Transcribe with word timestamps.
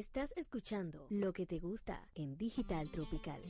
Estás 0.00 0.32
escuchando 0.38 1.06
lo 1.10 1.34
que 1.34 1.44
te 1.44 1.58
gusta 1.58 2.08
en 2.14 2.38
Digital 2.38 2.90
Tropical. 2.90 3.42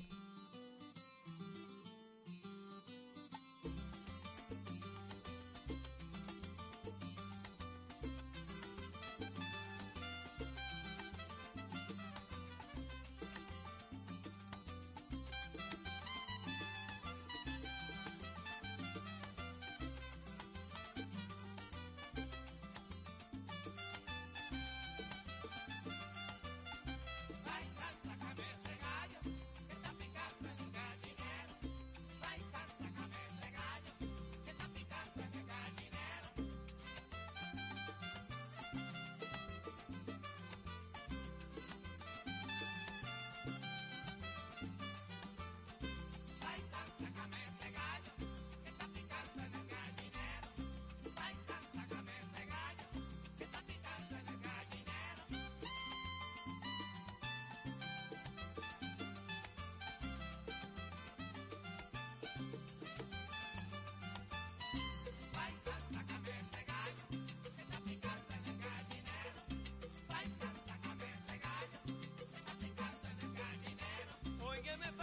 give 74.63 74.79
me 74.81 75.00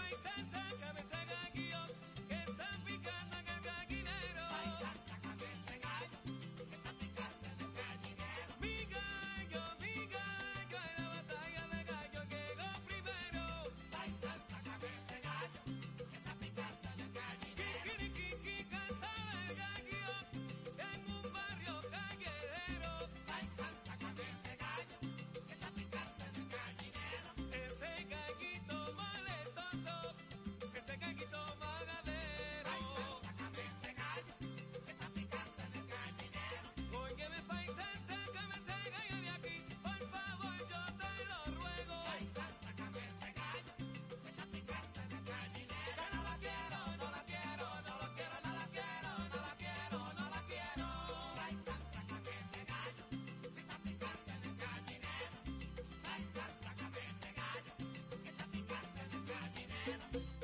man. 59.87 60.36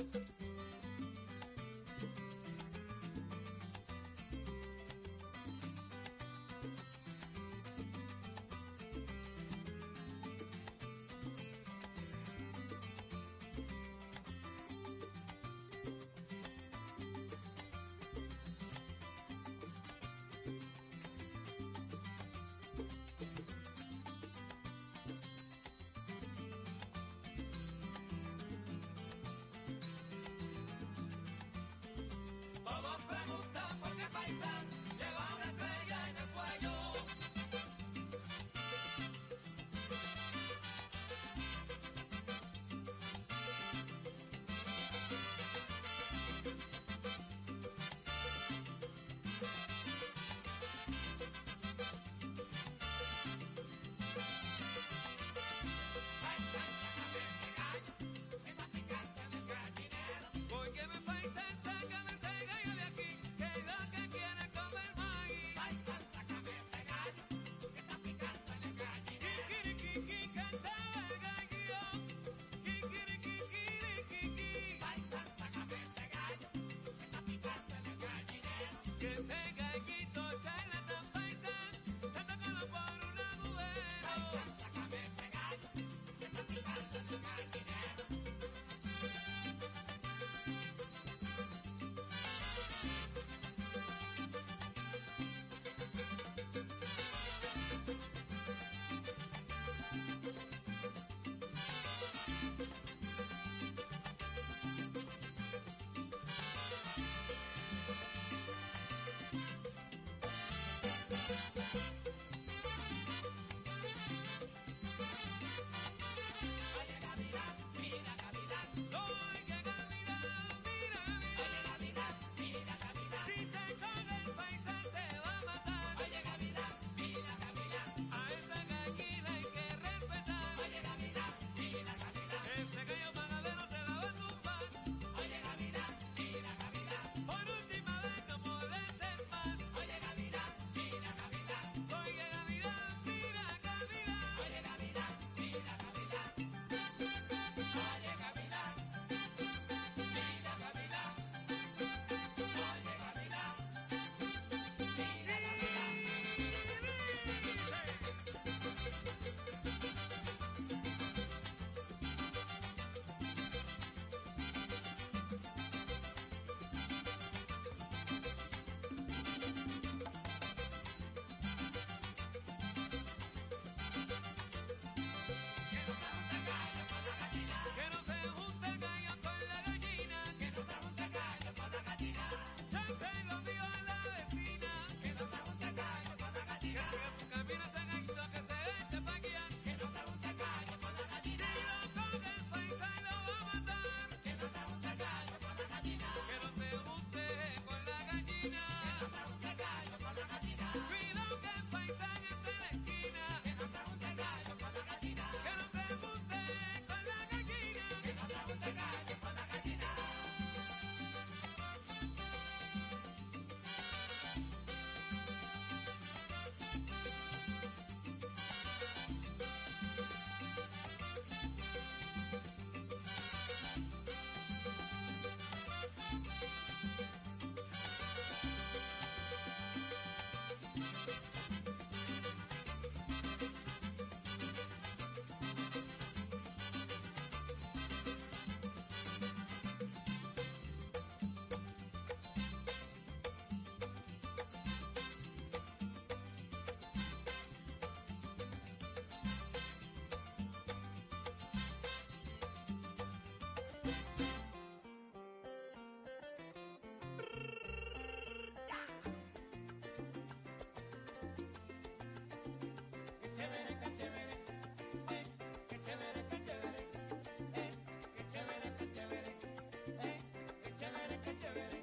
chévere. 271.41 271.82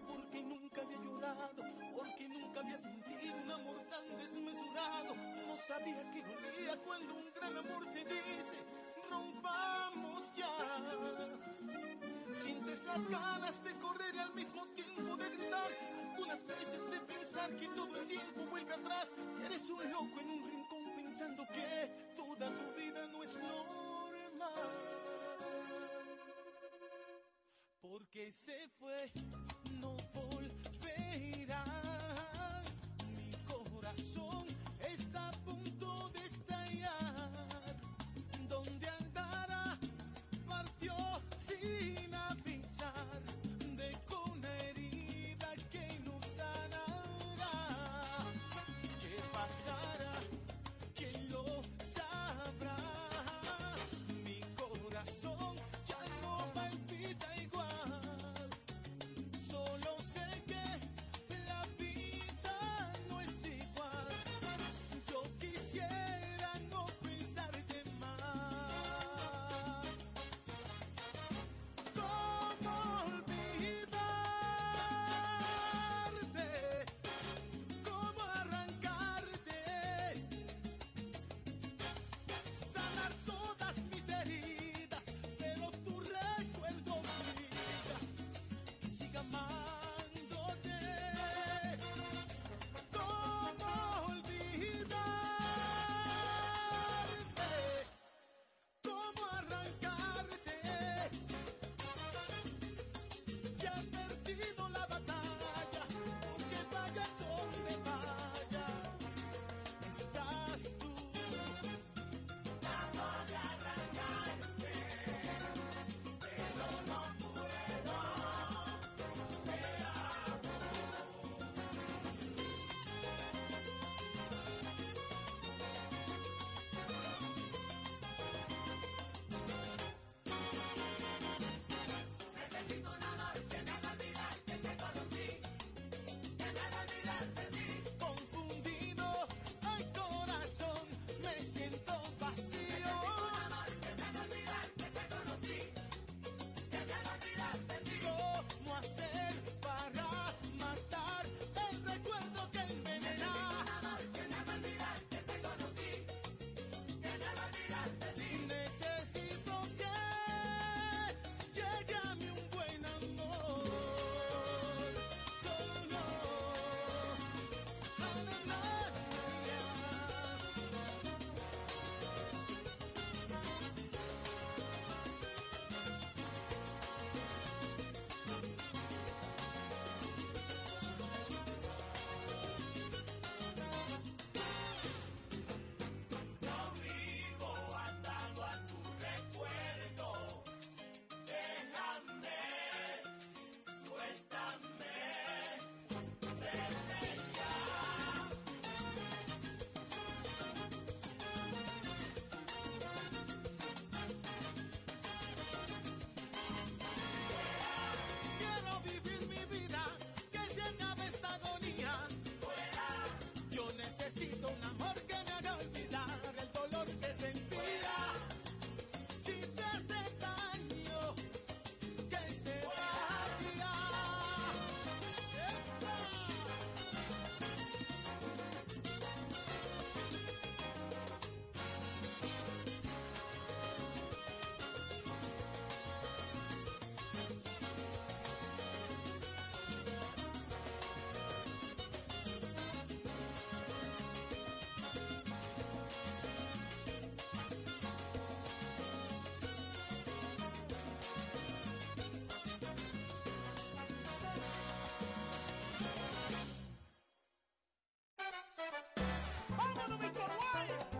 So? 260.27 260.90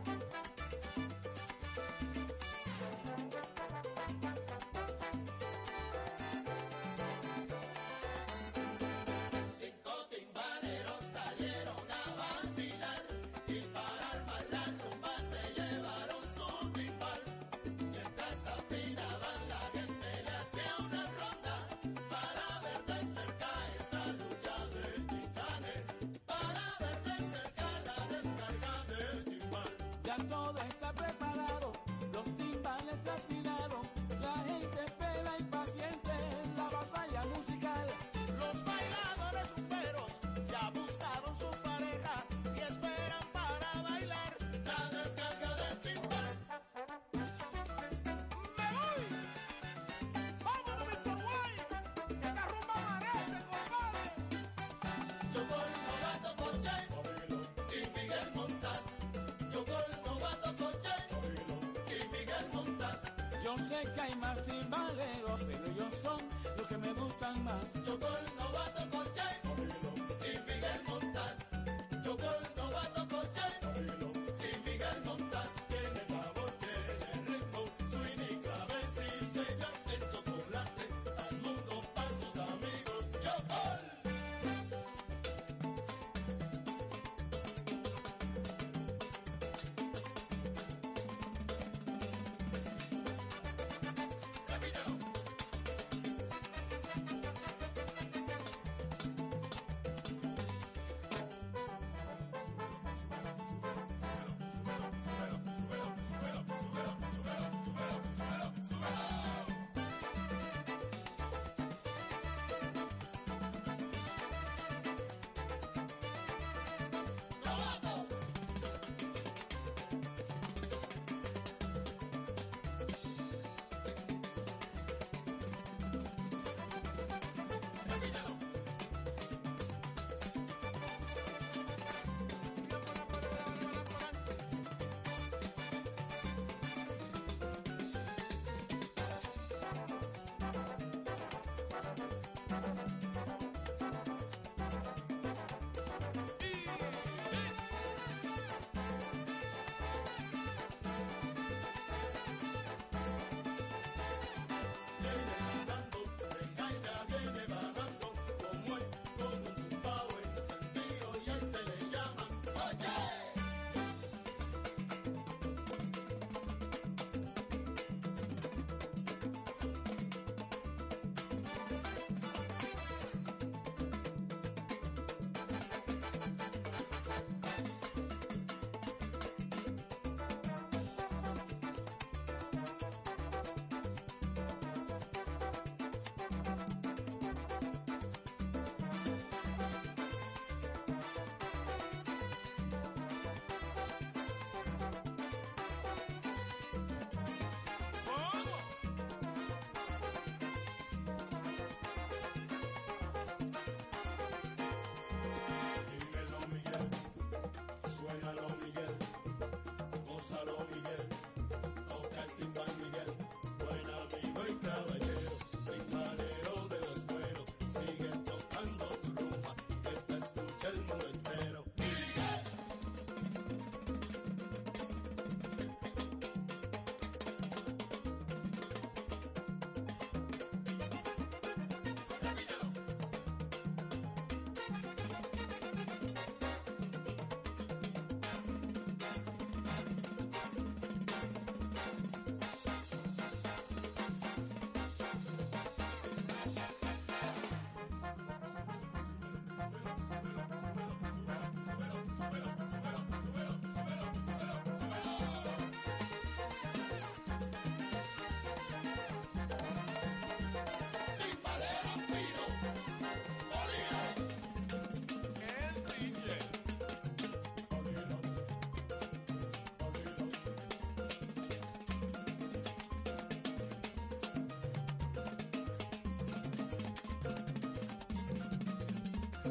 Savior. 79.42 79.81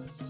Digital 0.01 0.30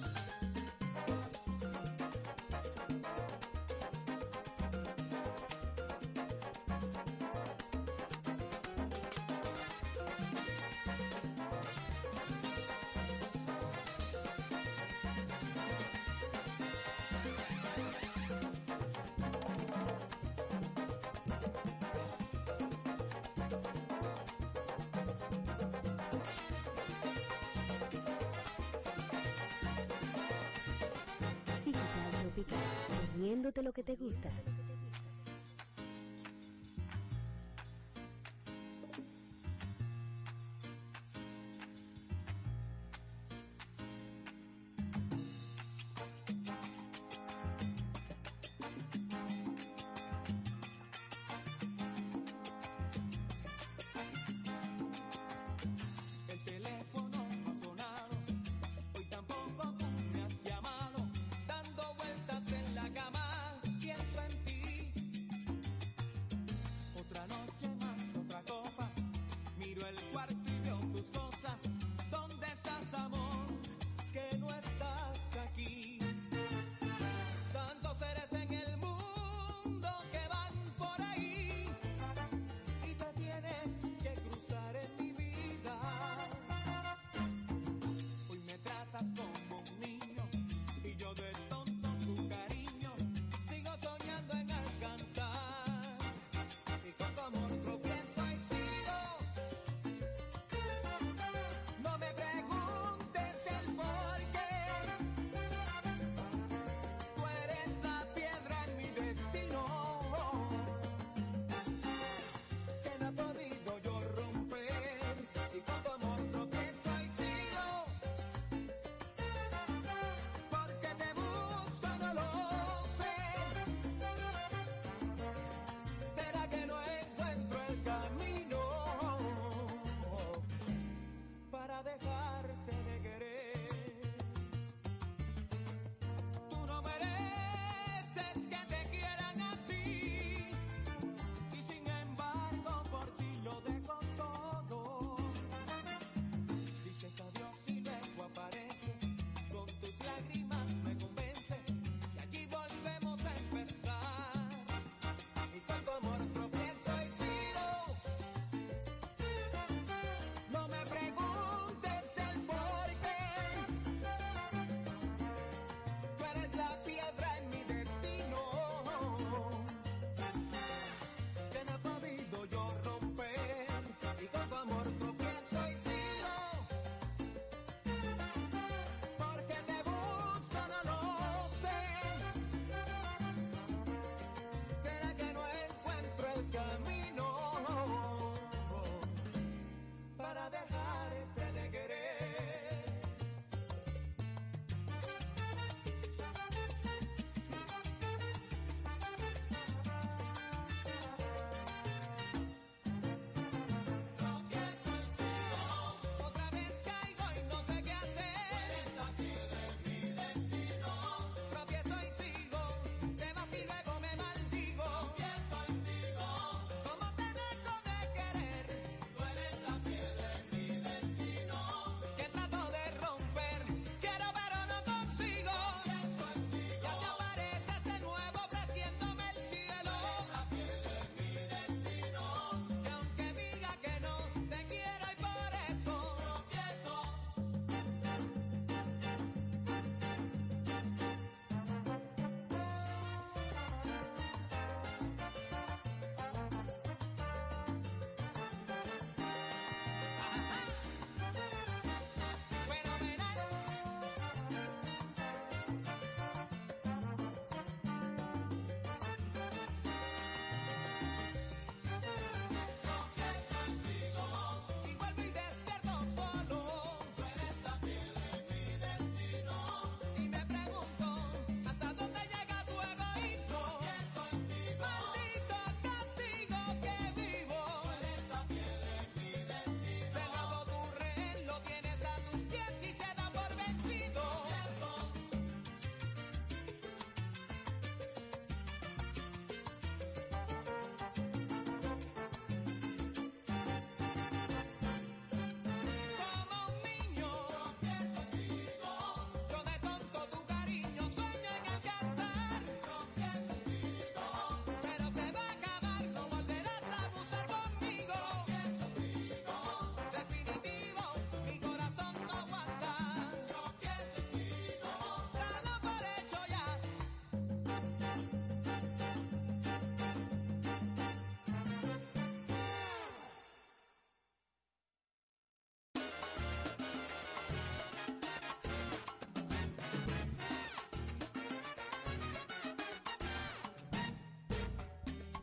poniéndote 33.21 33.63
lo 33.63 33.73
que 33.75 33.83
te 33.83 33.97
gusta. 33.97 34.31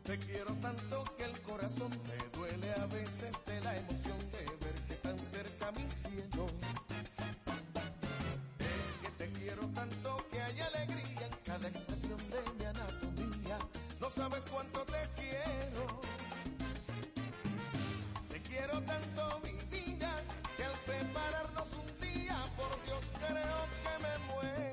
Te 0.08 0.18
quiero 0.20 0.54
tanto 0.62 1.04
que 1.18 1.26
el 1.26 1.42
corazón 1.42 1.90
me 1.90 2.40
duele 2.40 2.72
a 2.76 2.86
veces 2.86 3.36
de 3.46 3.60
la 3.60 3.76
emoción 3.76 4.18
de 4.32 4.66
verte 4.66 4.96
tan 5.04 5.20
cerca 5.20 5.70
mi 5.74 5.92
cielo. 5.92 6.48
Es 8.58 8.98
que 9.02 9.10
te 9.18 9.30
quiero 9.38 9.68
tanto 9.76 10.26
que 10.32 10.40
hay 10.40 10.62
alegría 10.62 11.28
en 11.28 11.36
cada 11.44 11.68
expresión 11.68 12.18
de 12.30 12.40
mi 12.58 12.64
anatomía. 12.64 13.60
No 14.00 14.10
sabes 14.10 14.46
cuánto 14.50 14.86
te 14.86 15.10
quiero. 15.18 16.00
Te 18.30 18.42
quiero 18.44 18.82
tanto 18.84 19.42
mi 19.44 19.60
vida 19.78 20.24
que 20.56 20.64
al 20.64 20.76
separarnos 20.78 21.68
un 21.74 22.00
día, 22.00 22.46
por 22.56 22.82
Dios 22.86 23.04
creo 23.20 23.60
que 23.84 24.04
me 24.04 24.18
muero. 24.34 24.67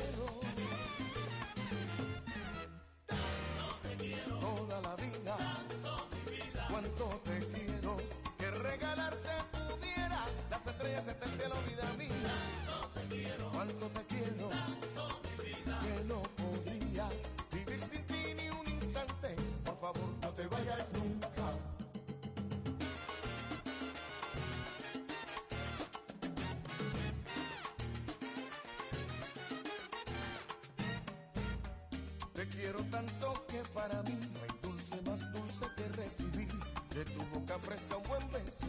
Te 32.44 32.50
quiero 32.59 32.85
tanto 32.90 33.46
que 33.48 33.62
para 33.72 34.02
mí 34.02 34.18
no 34.35 34.40
hay 34.42 34.59
dulce 34.61 35.00
más 35.00 35.33
dulce 35.33 35.64
que 35.78 35.88
recibir 35.96 36.52
de 36.94 37.04
tu 37.07 37.24
boca 37.33 37.59
fresca 37.59 37.96
un 37.96 38.02
buen 38.02 38.33
beso. 38.33 38.66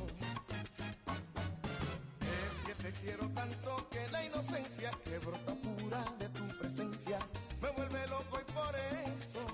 Es 2.22 2.62
que 2.66 2.74
te 2.76 2.94
quiero 3.02 3.28
tanto 3.32 3.90
que 3.90 4.08
la 4.14 4.24
inocencia 4.24 4.92
que 5.04 5.20
brota 5.20 5.56
pura 5.56 6.06
de 6.20 6.30
tu 6.30 6.48
presencia 6.58 7.20
me 7.62 7.70
vuelve 7.72 8.08
loco 8.08 8.40
y 8.40 8.52
por 8.54 8.76
eso 9.14 9.46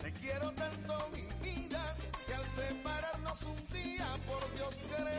te 0.00 0.12
quiero 0.14 0.52
tanto 0.52 1.10
mi 1.12 1.26
vida 1.46 1.94
que 2.26 2.34
al 2.34 2.46
separarnos 2.46 3.42
un 3.42 3.66
día 3.68 4.06
por 4.26 4.54
Dios 4.54 4.74
creo 4.88 5.13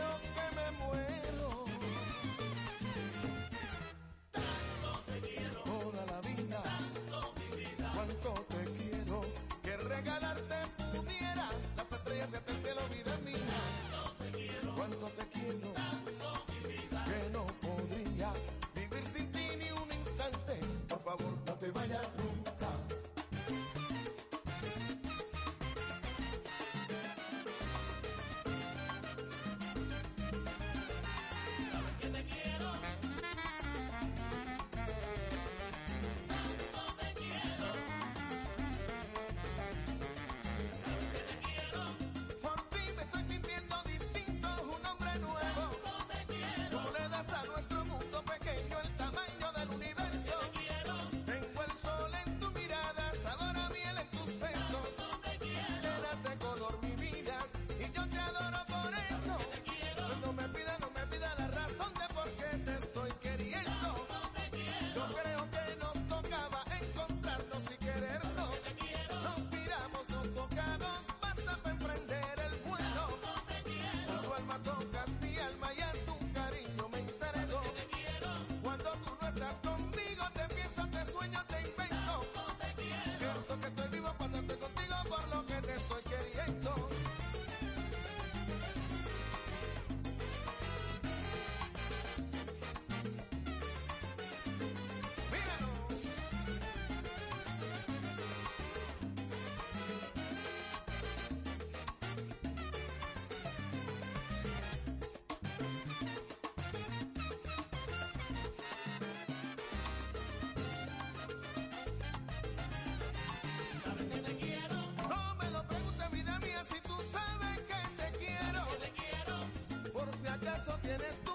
en 120.96 121.25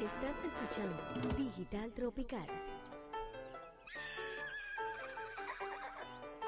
Estás 0.00 0.36
escuchando 0.42 0.96
Digital 1.36 1.92
Tropical. 1.92 2.46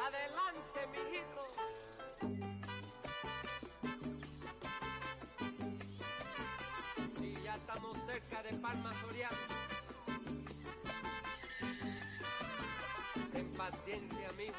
Adelante, 0.07 0.87
mijito. 0.93 1.43
Y 7.21 7.43
ya 7.45 7.57
estamos 7.57 7.99
cerca 8.07 8.43
de 8.45 8.55
Palma 8.55 8.95
Soriano. 9.03 9.37
Ten 13.33 13.53
paciencia, 13.53 14.29
amigo. 14.31 14.55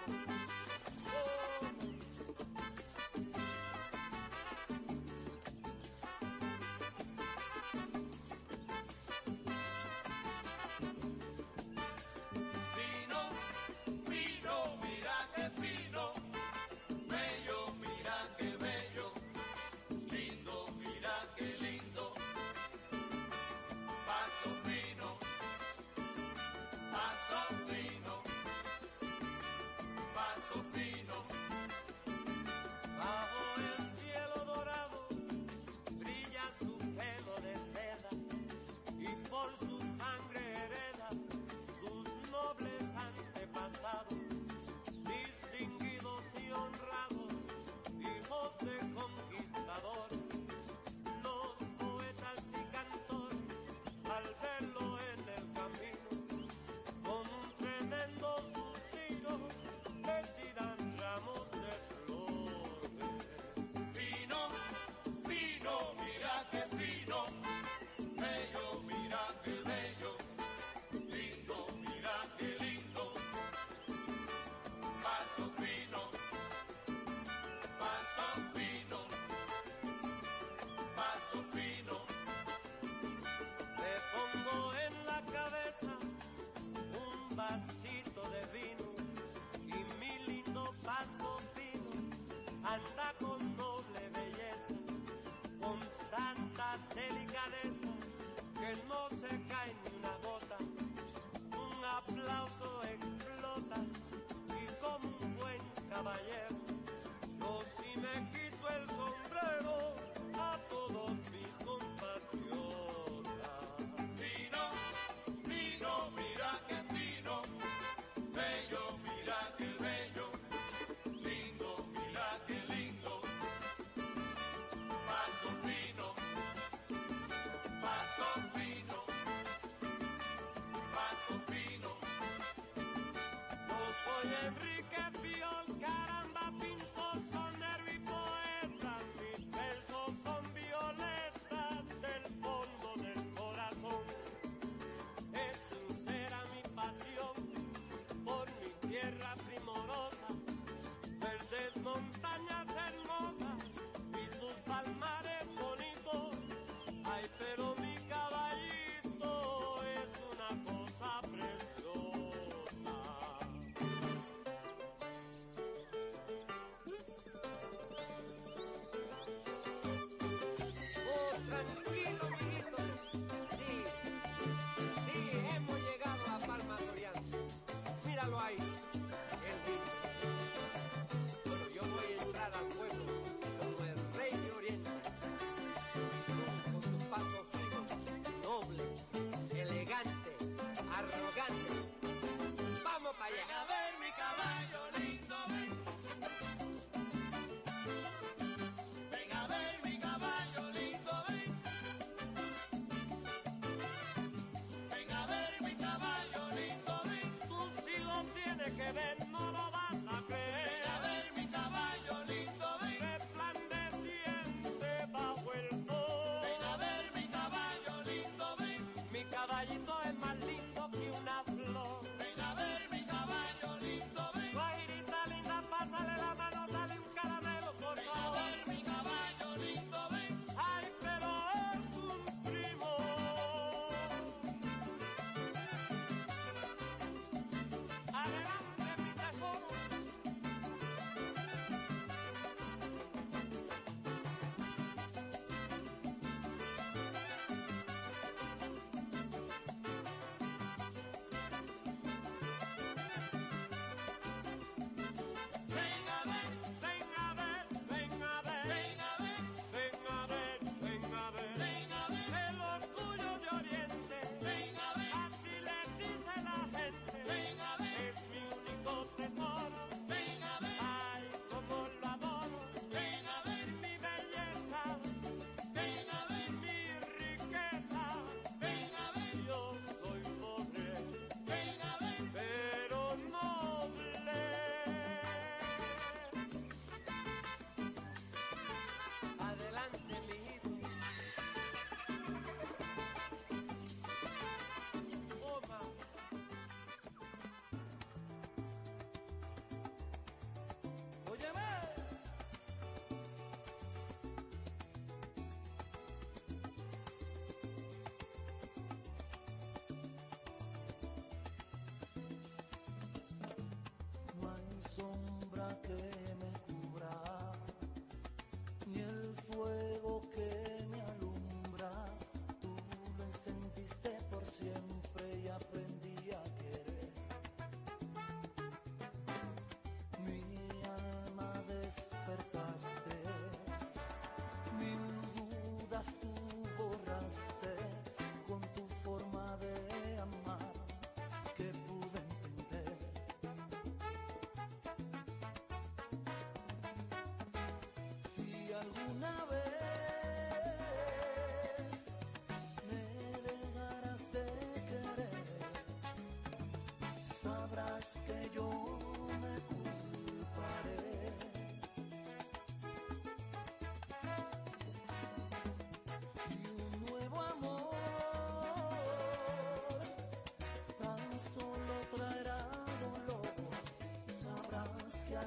I 92.67 92.73
love 92.97 93.06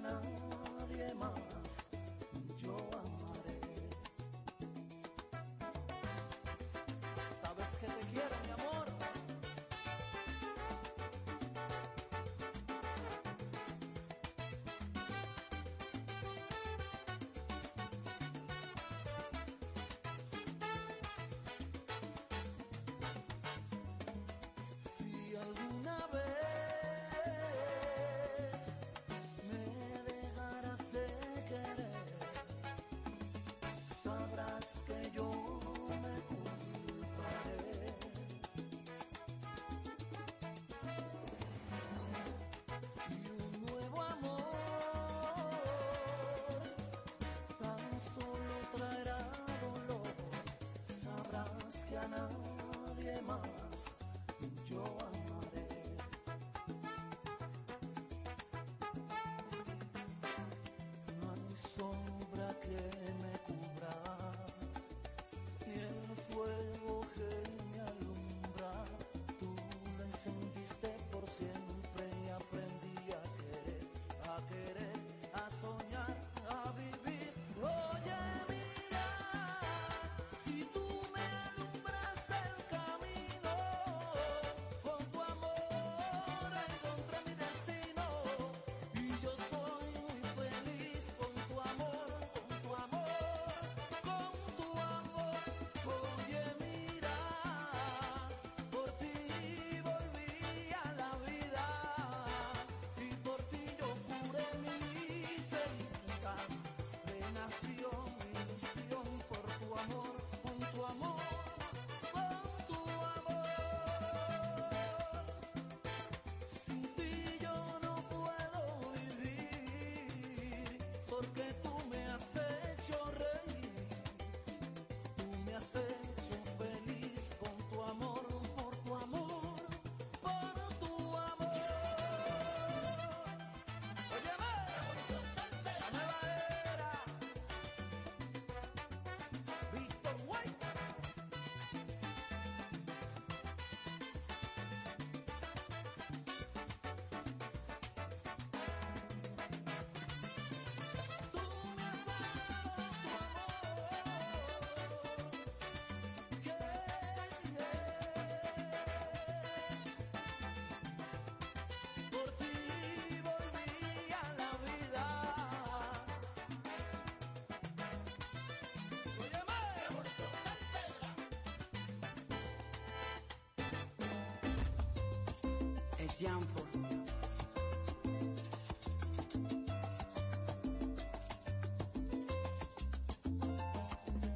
sana 0.03 0.30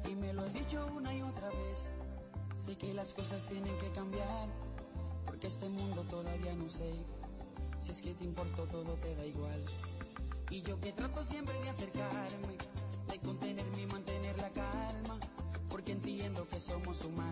Y 0.07 0.15
me 0.15 0.33
lo 0.33 0.45
he 0.45 0.49
dicho 0.49 0.87
una 0.95 1.13
y 1.13 1.21
otra 1.21 1.49
vez, 1.49 1.91
sé 2.65 2.75
que 2.77 2.93
las 2.93 3.13
cosas 3.13 3.43
tienen 3.43 3.77
que 3.77 3.91
cambiar, 3.91 4.49
porque 5.25 5.47
este 5.47 5.69
mundo 5.69 6.03
todavía 6.09 6.55
no 6.55 6.69
sé, 6.69 6.91
si 7.79 7.91
es 7.91 8.01
que 8.01 8.15
te 8.15 8.23
importa 8.23 8.63
todo 8.71 8.93
te 8.93 9.13
da 9.15 9.25
igual. 9.25 9.63
Y 10.49 10.63
yo 10.63 10.79
que 10.79 10.91
trato 10.91 11.23
siempre 11.23 11.59
de 11.61 11.69
acercarme, 11.69 12.57
de 13.09 13.19
contenerme 13.19 13.81
y 13.81 13.85
mantener 13.85 14.37
la 14.37 14.49
calma, 14.49 15.19
porque 15.69 15.91
entiendo 15.91 16.47
que 16.47 16.59
somos 16.59 17.03
humanos 17.05 17.24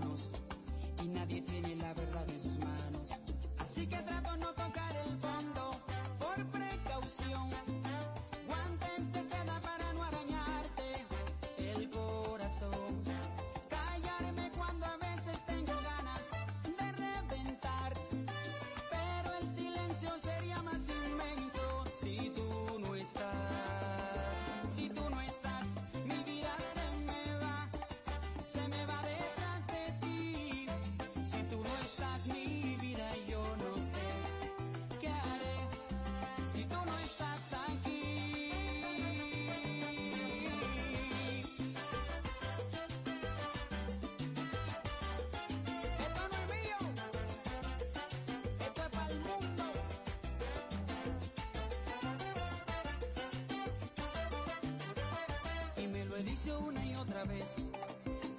una 56.52 56.86
y 56.86 56.96
otra 56.96 57.24
vez. 57.24 57.46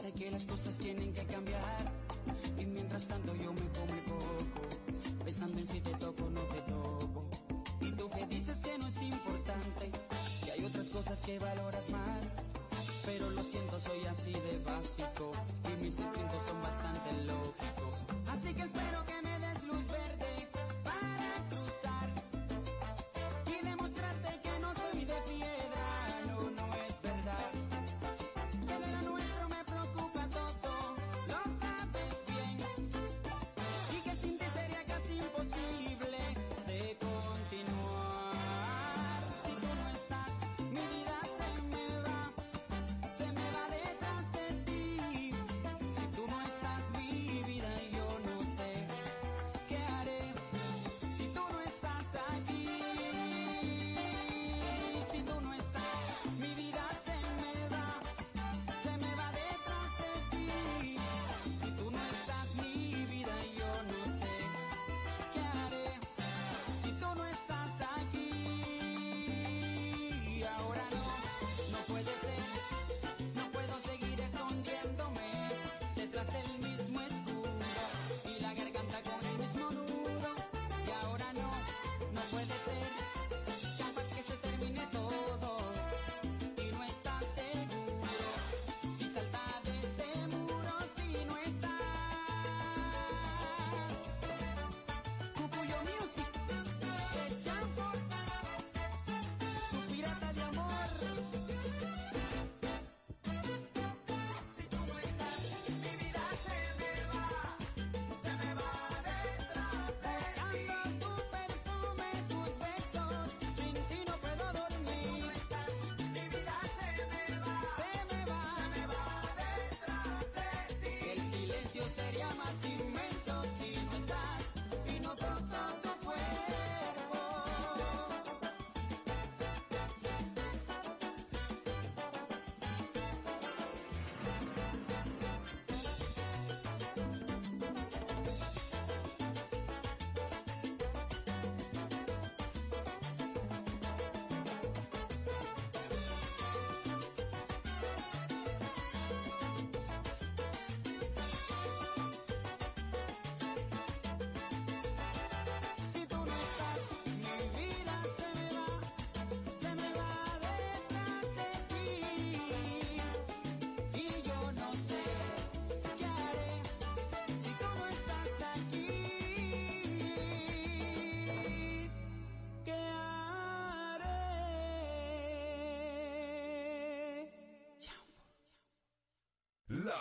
Sé 0.01 0.13
que 0.13 0.31
las 0.31 0.45
cosas 0.45 0.77
tienen 0.77 1.13
que 1.13 1.25
cambiar 1.25 1.91
y 2.59 2.65
mientras 2.65 3.07
tanto 3.07 3.35
yo 3.35 3.53
me 3.53 3.61
como 3.61 3.95
el 3.95 4.05
coco, 4.05 5.25
pensando 5.25 5.59
en 5.59 5.67
si 5.67 5.81
te 5.81 5.91
toco 5.95 6.25
o 6.25 6.31
no 6.31 6.43
te 6.43 6.61
toco. 6.63 7.25
Y 7.81 7.91
tú 7.93 8.11
que 8.11 8.27
dices 8.27 8.59
que 8.59 8.77
no 8.79 8.89
es 8.89 9.01
importante, 9.03 9.91
que 10.45 10.51
hay 10.53 10.65
otras 10.65 10.89
cosas 10.91 11.19
que 11.21 11.39
valoras 11.39 11.89
más, 11.91 12.27
pero 13.07 13.31
lo 13.31 13.43
siento 13.43 13.81
soy 13.81 14.05
así 14.05 14.33
de 14.33 14.59
básico. 14.65 15.34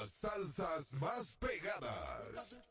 las 0.04 0.12
salsas 0.12 0.94
más 0.96 1.38
pegadas. 1.40 2.63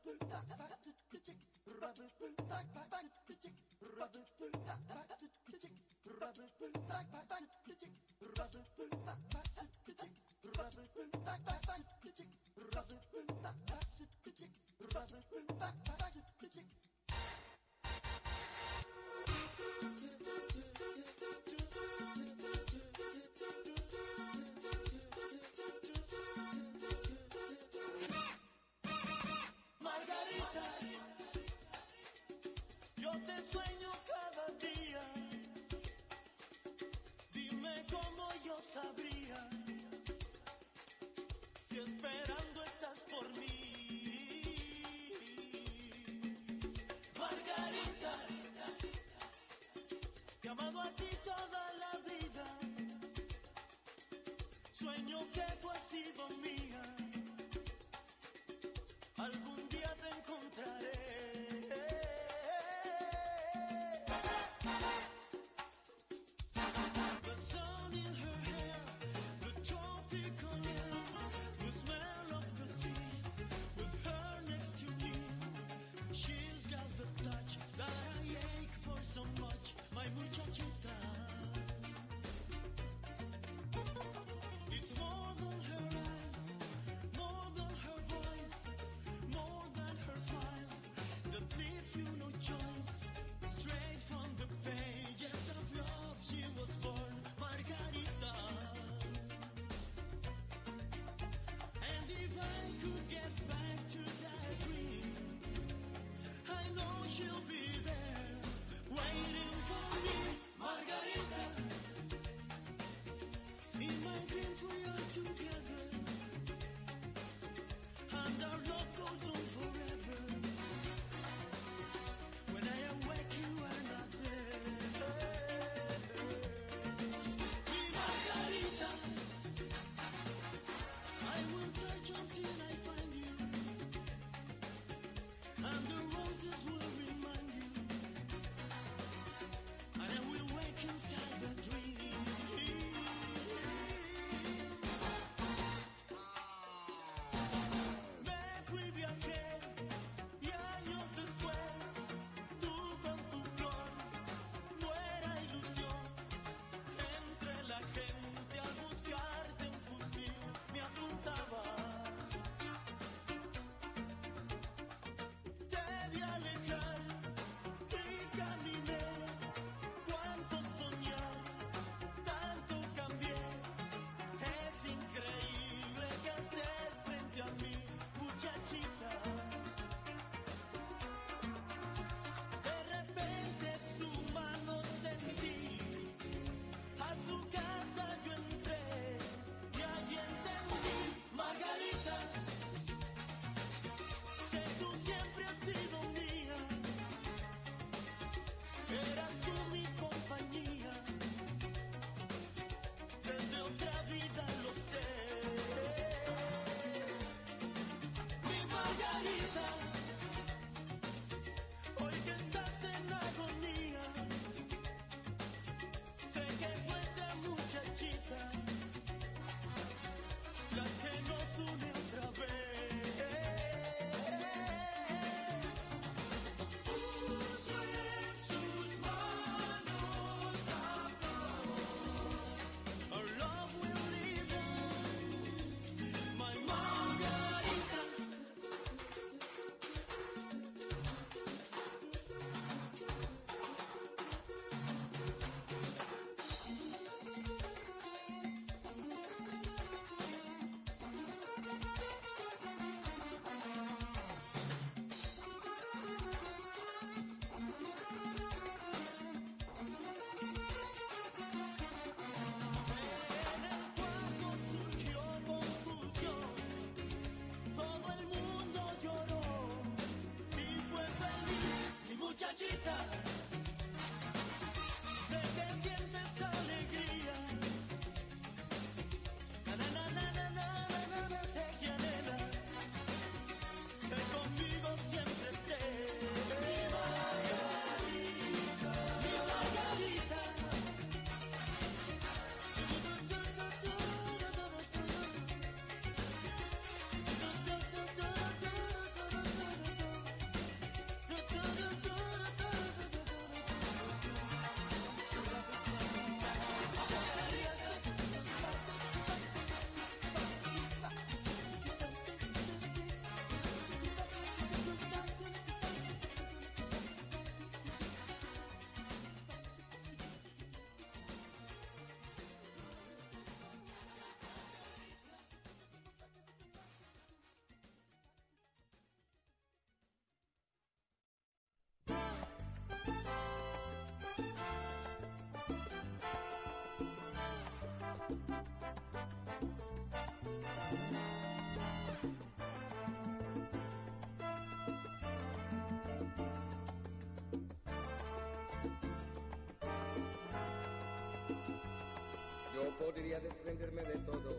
Podría 353.03 353.41
desprenderme 353.41 354.03
de 354.03 354.19
todo. 354.19 354.55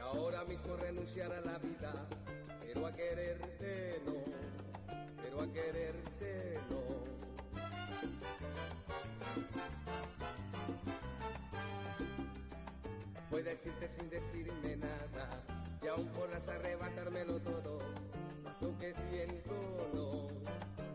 Ahora 0.00 0.44
mismo 0.44 0.76
renunciar 0.76 1.30
a 1.32 1.40
la 1.42 1.58
vida. 1.58 1.92
Pero 2.60 2.86
a 2.86 2.92
quererte 2.94 4.00
no. 4.06 4.14
Pero 5.22 5.42
a 5.42 5.52
quererte 5.52 6.58
no. 6.70 6.78
Puedes 13.30 13.66
irte 13.66 13.88
sin 13.98 14.08
decirme 14.08 14.76
nada. 14.76 15.44
Y 15.82 15.88
aún 15.88 16.08
podrás 16.08 16.48
arrebatármelo 16.48 17.38
todo. 17.40 17.80
Más 18.44 18.62
lo 18.62 18.78
que 18.78 18.94
siento 18.94 19.90
no. 19.92 20.28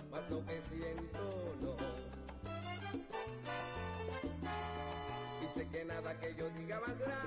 Más 0.09 0.29
lo 0.29 0.43
que 0.45 0.61
siento 0.71 1.52
que 5.73 5.83
nada 5.85 6.13
que 6.19 6.35
yo 6.35 6.47
diga 6.51 6.79
valdrá, 6.79 7.19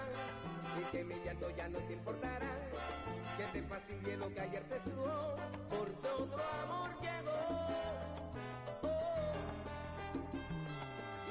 y 0.78 0.84
que 0.92 1.02
mi 1.02 1.16
llanto 1.24 1.50
ya 1.50 1.68
no 1.68 1.80
te 1.80 1.94
importará, 1.94 2.52
que 3.36 3.44
te 3.52 3.62
fastidie 3.66 4.16
lo 4.16 4.28
que 4.32 4.40
ayer 4.40 4.62
te 4.68 4.78
tuvo, 4.88 5.34
porque 5.68 6.08
otro 6.08 6.44
amor 6.62 6.90
llegó. 7.00 7.32
Oh. 8.82 9.34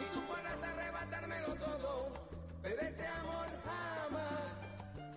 Y 0.01 0.13
tú 0.13 0.21
podrás 0.27 0.61
arrebatármelo 0.61 1.55
todo, 1.55 2.11
pero 2.61 2.81
este 2.81 3.07
amor 3.07 3.47
jamás. 3.63 4.51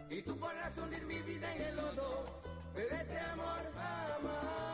Y 0.09 0.23
tú 0.23 0.39
podrás 0.39 0.79
hundir 0.79 1.05
mi 1.05 1.19
vida 1.19 1.53
en 1.57 1.63
el 1.63 1.77
lodo, 1.77 2.41
pero 2.75 2.95
este 2.95 3.19
amor 3.19 3.73
jamás. 3.75 4.68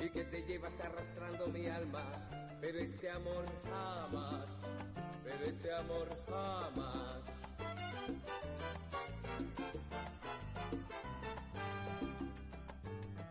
Y 0.00 0.10
que 0.10 0.24
te 0.24 0.42
llevas 0.42 0.78
arrastrando 0.80 1.46
mi 1.48 1.66
alma, 1.66 2.04
pero 2.60 2.78
este 2.78 3.10
amor 3.10 3.44
jamás, 3.64 4.46
pero 5.24 5.44
este 5.44 5.74
amor 5.74 6.08
jamás. 6.28 7.16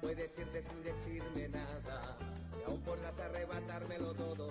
Puedes 0.02 0.38
irte 0.38 0.64
sin 0.64 0.84
decirme 0.84 1.50
nada, 1.50 2.18
y 2.60 2.64
aún 2.70 2.82
podrás 2.82 3.18
arrebatármelo 3.20 4.14
todo, 4.14 4.50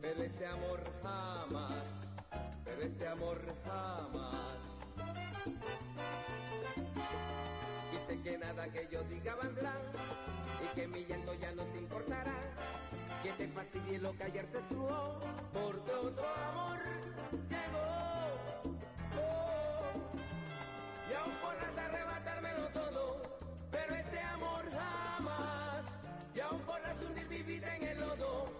pero 0.00 0.22
este 0.22 0.46
amor 0.46 0.82
jamás, 1.02 1.84
pero 2.64 2.82
este 2.82 3.08
amor 3.08 3.40
jamás. 3.64 4.58
Y 7.92 8.06
sé 8.06 8.20
que 8.22 8.38
nada 8.38 8.68
que 8.68 8.88
yo 8.90 9.02
diga 9.04 9.34
valdrá, 9.36 9.74
y 9.92 10.23
que 10.74 10.88
mi 10.88 11.04
llanto 11.04 11.34
ya 11.34 11.52
no 11.52 11.62
te 11.66 11.78
importará, 11.78 12.34
que 13.22 13.30
te 13.32 13.48
fastidie 13.48 13.98
lo 14.00 14.12
que 14.16 14.24
ayer 14.24 14.46
te 14.46 14.58
tuvo, 14.62 15.20
porque 15.52 15.92
otro 15.92 16.26
amor 16.26 16.80
llegó. 17.48 17.86
Oh. 19.16 19.92
Y 21.08 21.14
aún 21.14 21.32
podrás 21.40 21.78
arrebatármelo 21.78 22.68
todo, 22.70 23.22
pero 23.70 23.94
este 23.94 24.18
amor 24.18 24.64
jamás. 24.72 25.84
Y 26.34 26.40
aún 26.40 26.60
podrás 26.62 27.00
hundir 27.02 27.28
mi 27.28 27.42
vida 27.42 27.76
en 27.76 27.82
el 27.84 28.00
lodo, 28.00 28.50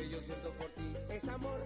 que 0.00 0.08
yo 0.08 0.20
siento 0.22 0.50
por 0.54 0.66
ti 0.68 0.94
es 1.10 1.28
amor, 1.28 1.60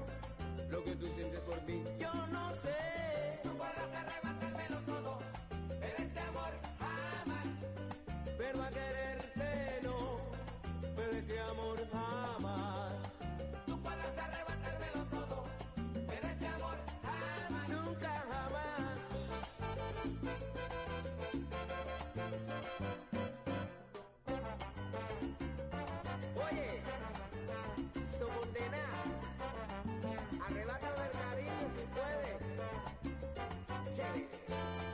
lo 0.68 0.82
que 0.82 0.97
tú 0.97 1.07
sientes 1.14 1.41
por 1.41 1.62
mí 1.62 1.85
yo 2.01 2.12
no 2.32 2.53
sé. 2.53 3.39
Tú 3.45 3.51
podrás 3.51 3.93
arrebatármelo 3.95 4.78
todo, 4.87 5.18
pero 5.80 5.97
este 5.99 6.20
amor 6.20 6.53
jamás. 6.80 7.47
Pero 8.37 8.62
a 8.62 8.70
quererte 8.70 9.03
cariño 31.95 32.38
si 34.92 34.93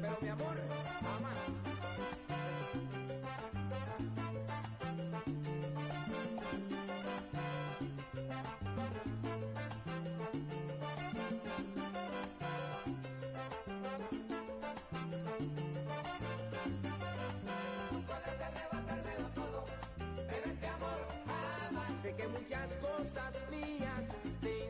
pero 0.00 0.18
mi 0.20 0.28
amor, 0.28 0.56
jamás. 1.00 1.38
Puedes 18.06 18.40
arrebatármelo 18.40 19.28
todo, 19.34 19.64
pero 20.16 20.46
este 20.46 20.66
amor 20.66 21.06
jamás. 21.26 22.02
Sé 22.02 22.14
que 22.14 22.28
muchas 22.28 22.72
cosas 22.74 23.42
mías 23.50 24.61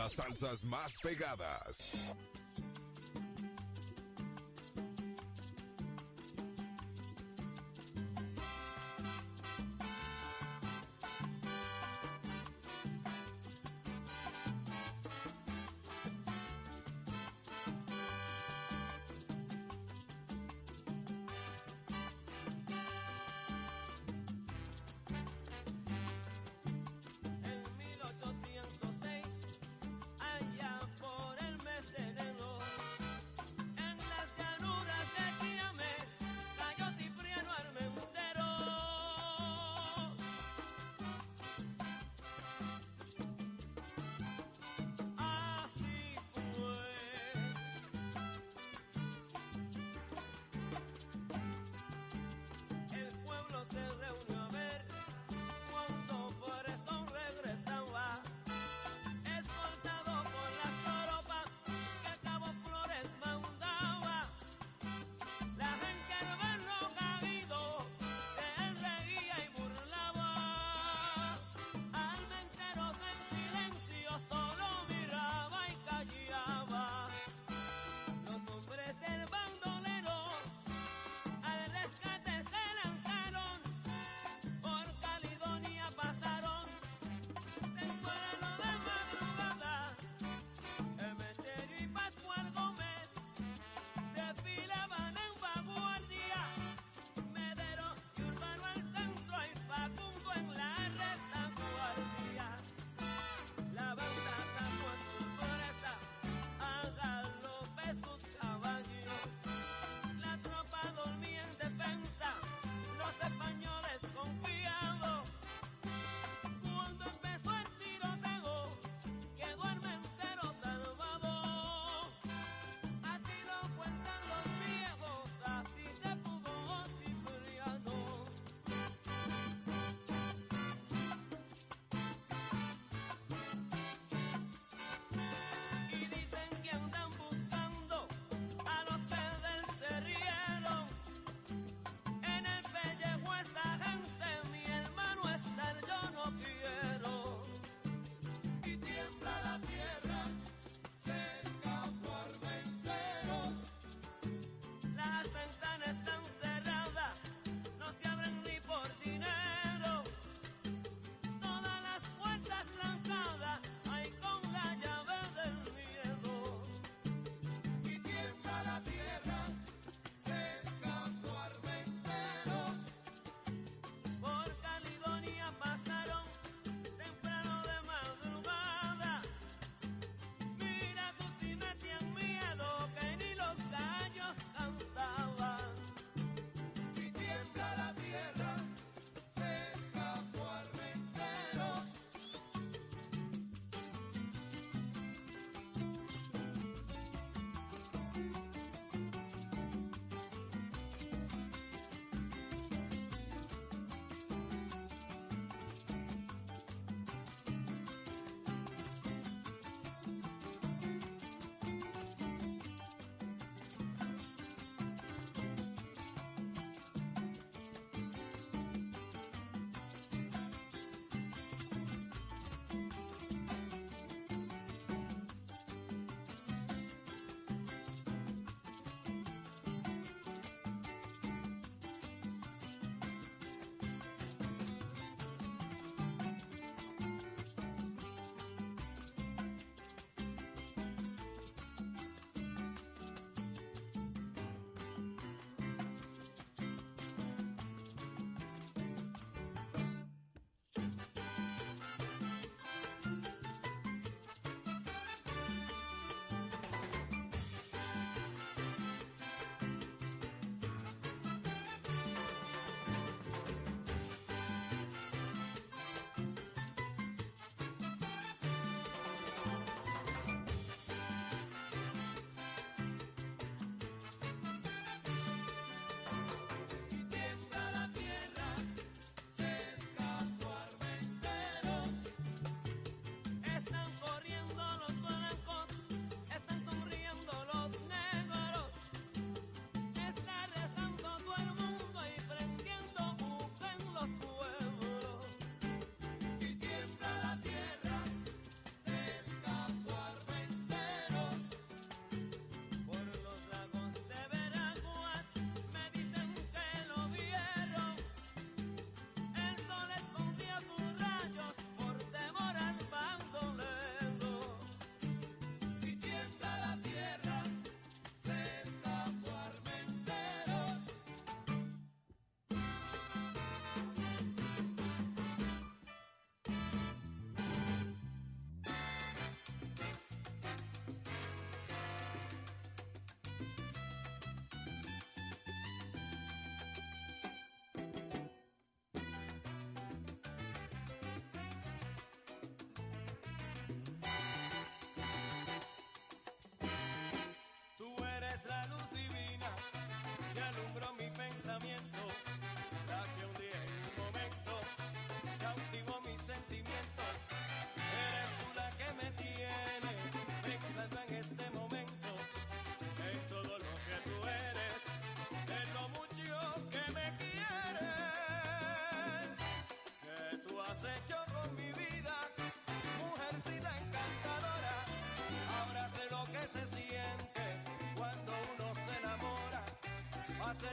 Las 0.00 0.12
salsas 0.12 0.64
más 0.64 0.94
pegadas. 1.02 1.76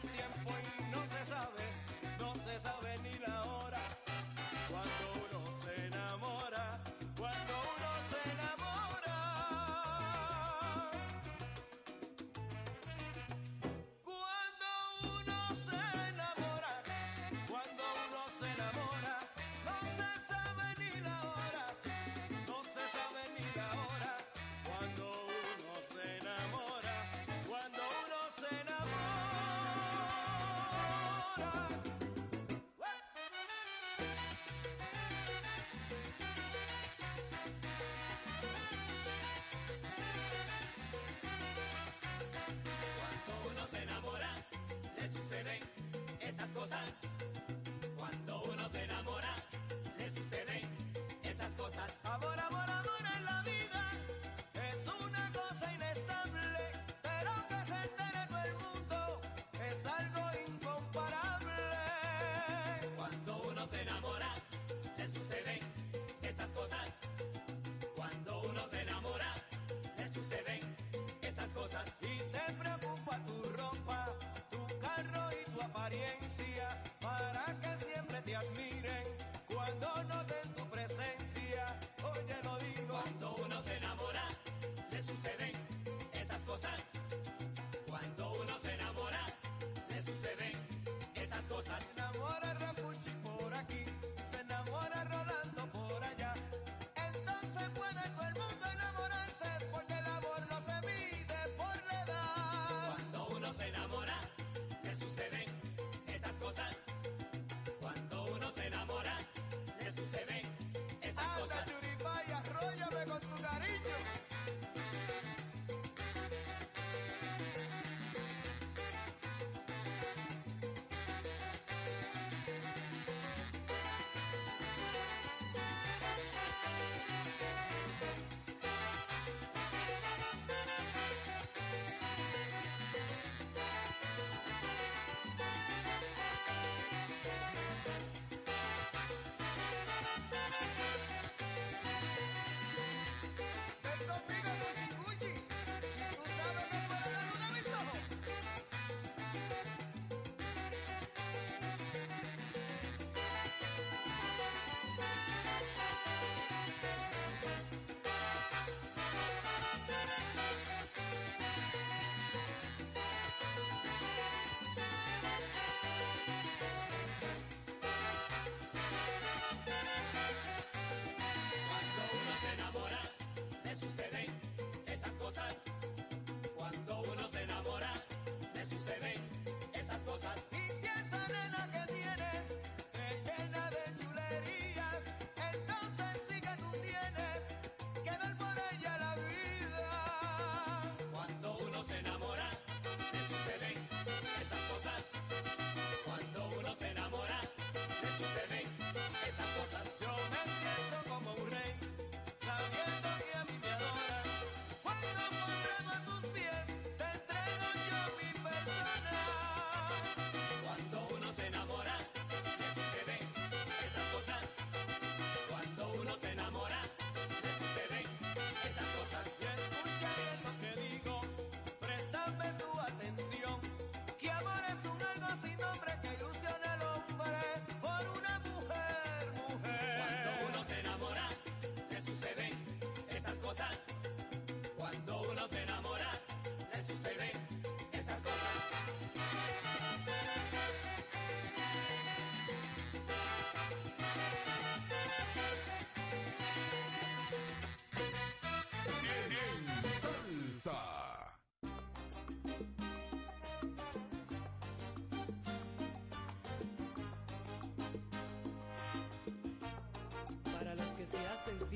el 0.04 0.10
tiempo. 0.10 0.37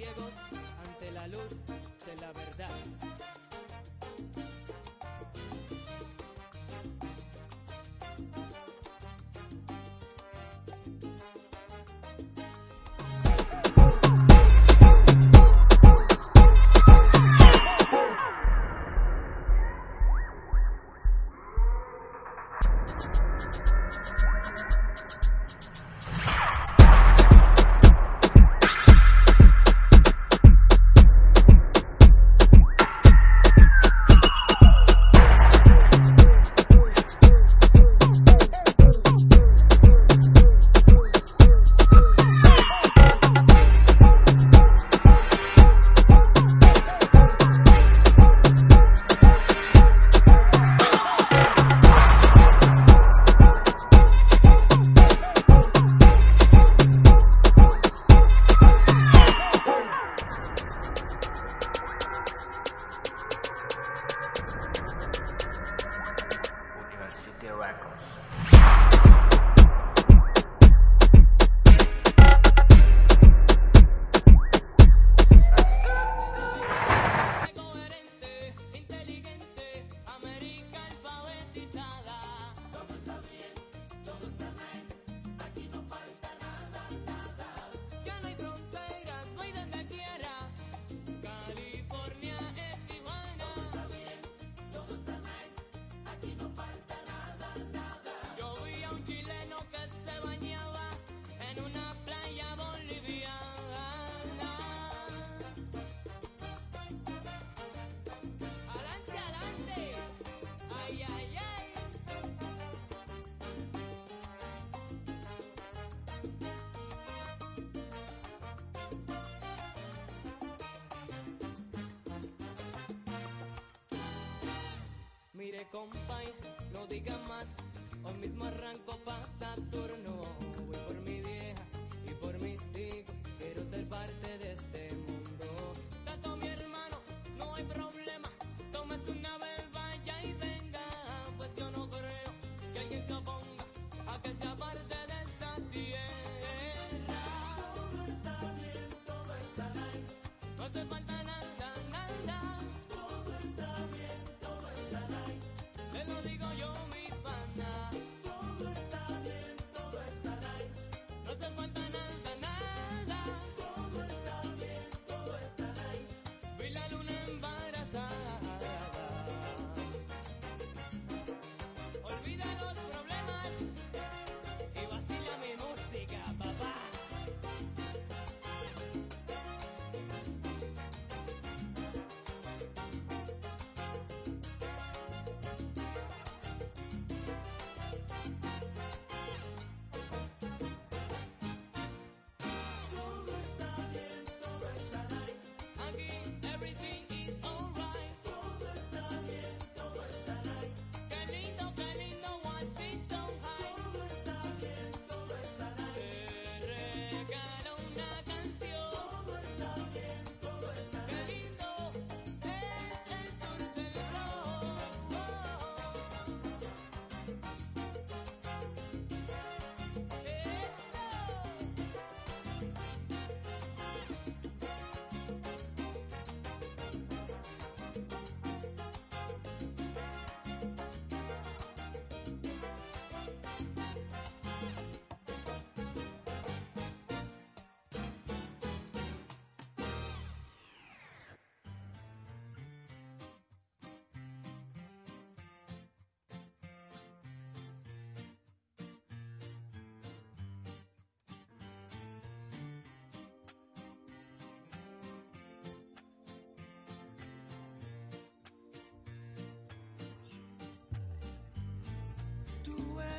Ante 0.03 1.11
la 1.11 1.27
luz 1.27 1.65
de 1.65 2.21
la 2.21 2.31
verdad. 2.31 3.40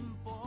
tiempo 0.00 0.39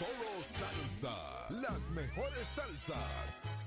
Solo 0.00 0.32
salsa. 0.48 1.46
Las 1.50 1.90
mejores 1.90 2.46
salsas. 2.54 3.59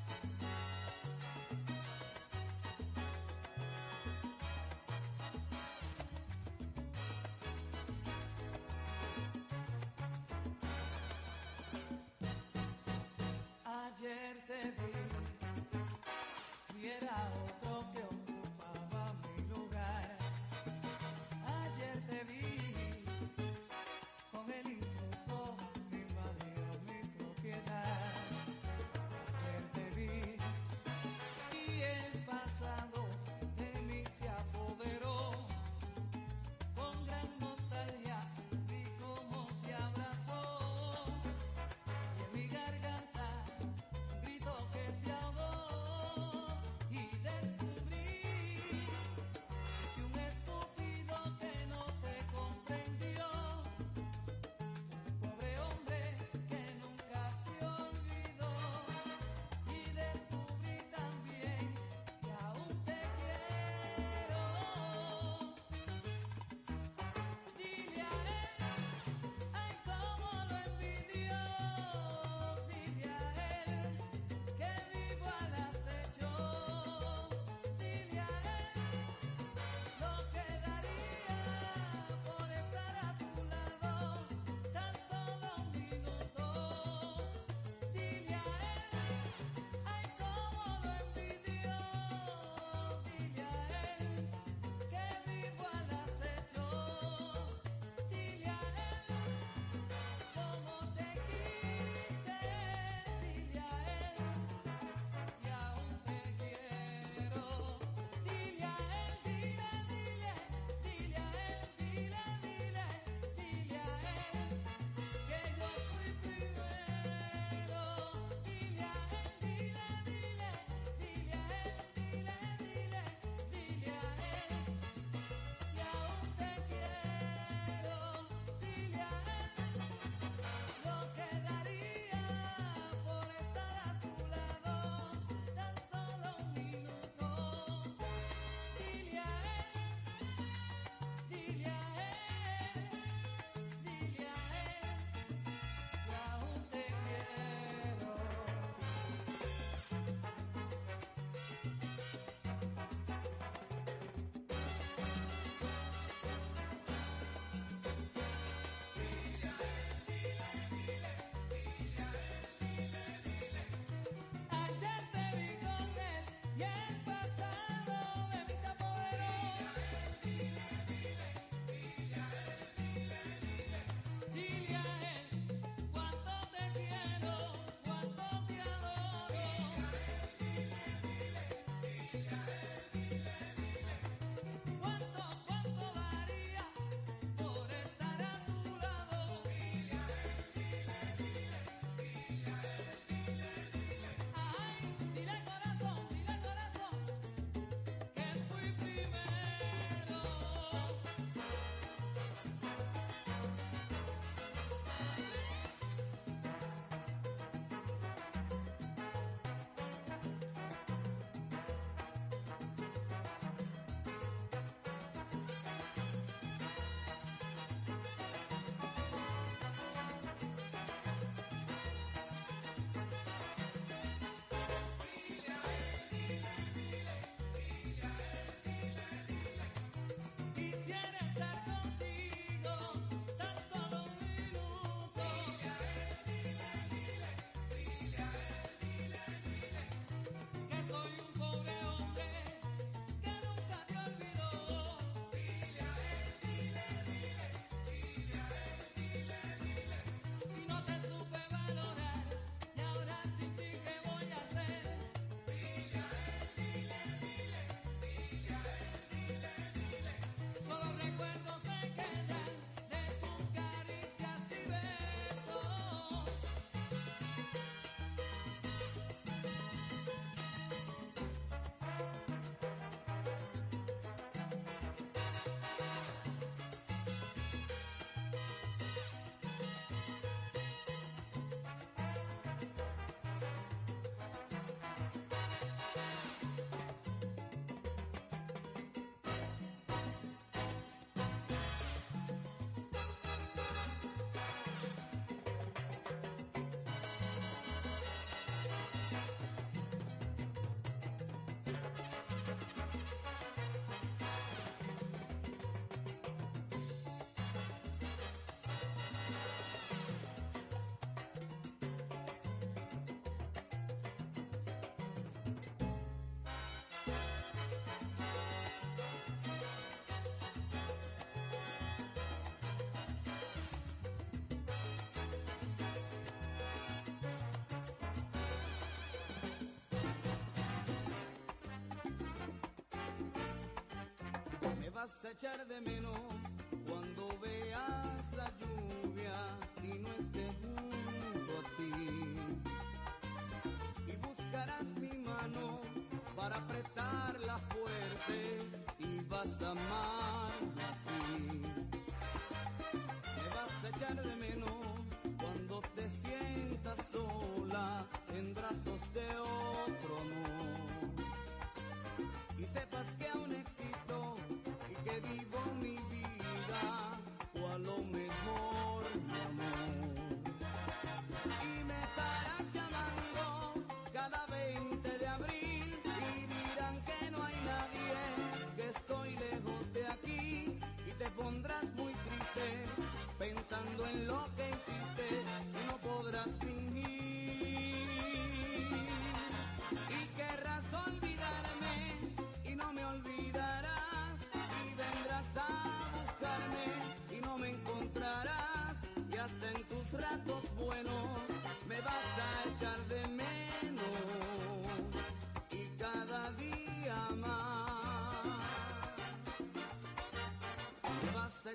Me 334.80 334.90
vas 334.90 335.12
a 335.26 335.30
echar 335.32 335.68
de 335.68 335.82
menos. 335.82 336.03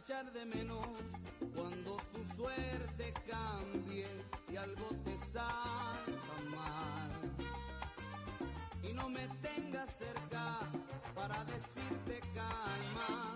de 0.09 0.47
menos 0.47 0.87
cuando 1.55 1.99
tu 2.15 2.25
suerte 2.35 3.13
cambie 3.31 4.07
y 4.51 4.57
algo 4.57 4.89
te 5.05 5.19
salga 5.31 6.51
mal. 6.51 7.11
Y 8.83 8.95
no 8.95 9.11
me 9.11 9.29
tengas 9.43 9.95
cerca 9.99 10.61
para 11.15 11.45
decirte 11.45 12.21
calma. 12.35 13.28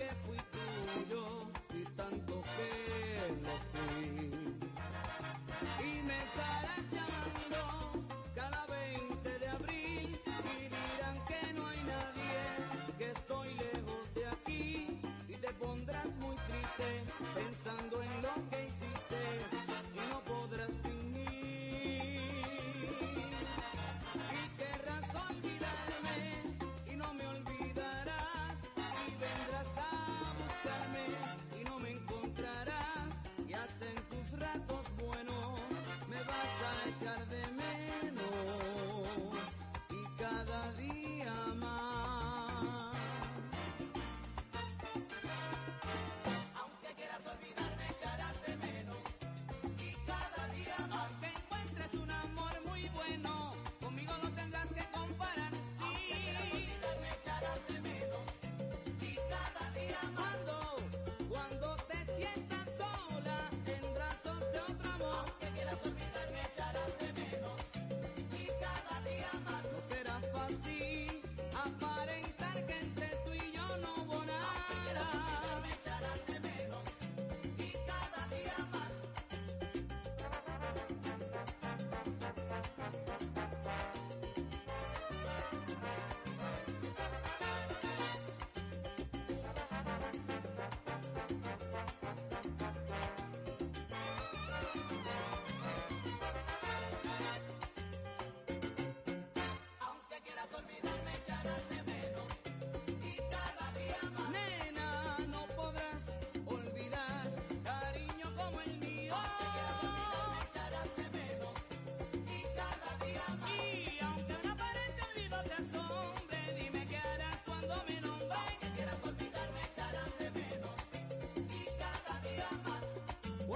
que 0.00 0.14
fui 0.24 0.39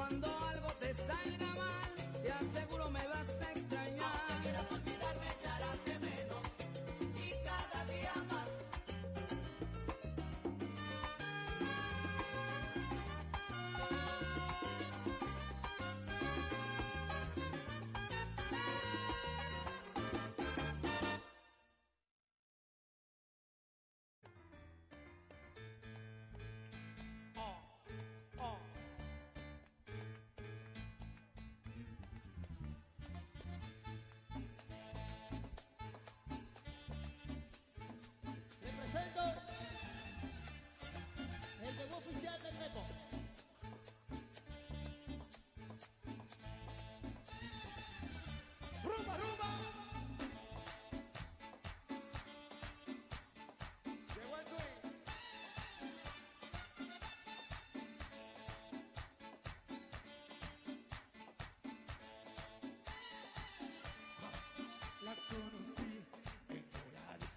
cuando 0.09 0.44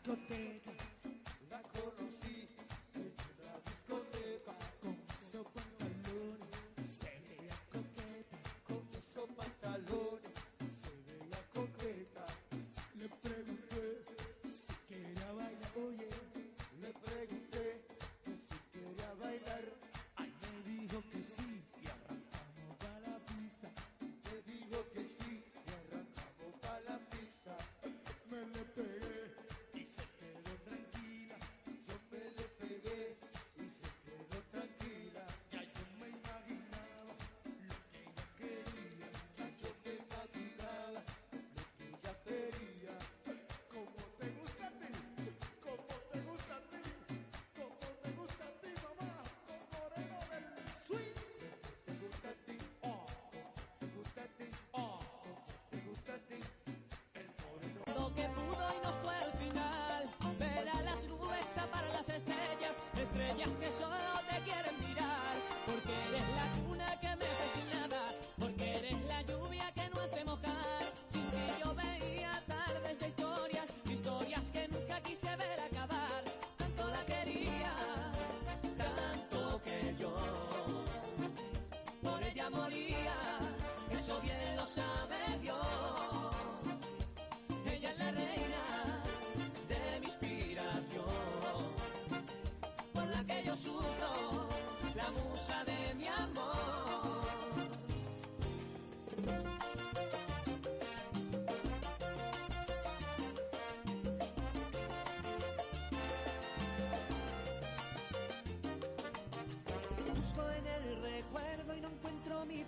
discoteca. 0.07 0.66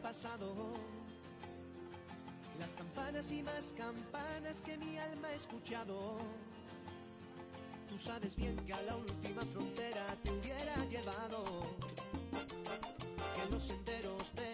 Las 0.10 0.26
campanas 2.74 3.32
y 3.32 3.44
más 3.44 3.76
campanas 3.78 4.64
que 4.66 4.76
mi 4.76 4.98
alma 4.98 5.28
ha 5.28 5.34
escuchado. 5.34 6.18
Tú 7.88 7.96
sabes 7.96 8.36
bien 8.36 8.56
que 8.66 8.74
a 8.74 8.82
la 8.82 8.96
última 8.96 9.44
frontera 9.44 10.08
te 10.24 10.32
hubiera 10.32 10.84
llevado. 10.86 11.44
Que 13.36 13.52
los 13.52 13.62
senderos 13.62 14.34
de 14.34 14.49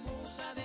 musa 0.00 0.54
de 0.54 0.59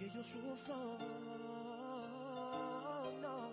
que 0.00 0.08
yo. 0.08 0.22
No. 3.20 3.50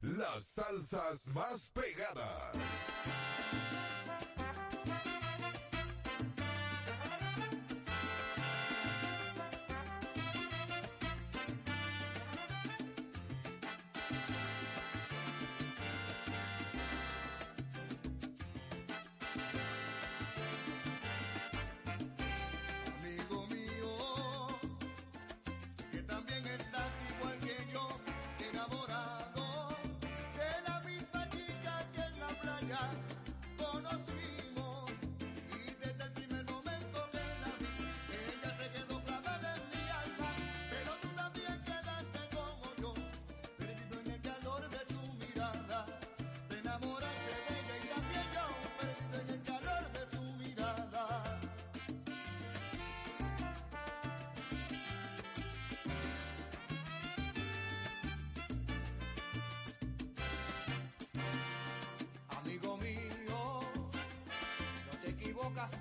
Las 0.00 0.44
salsas 0.44 1.26
más 1.28 1.70
pegadas. 1.70 2.49
yeah. 32.70 33.09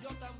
flota 0.09 0.38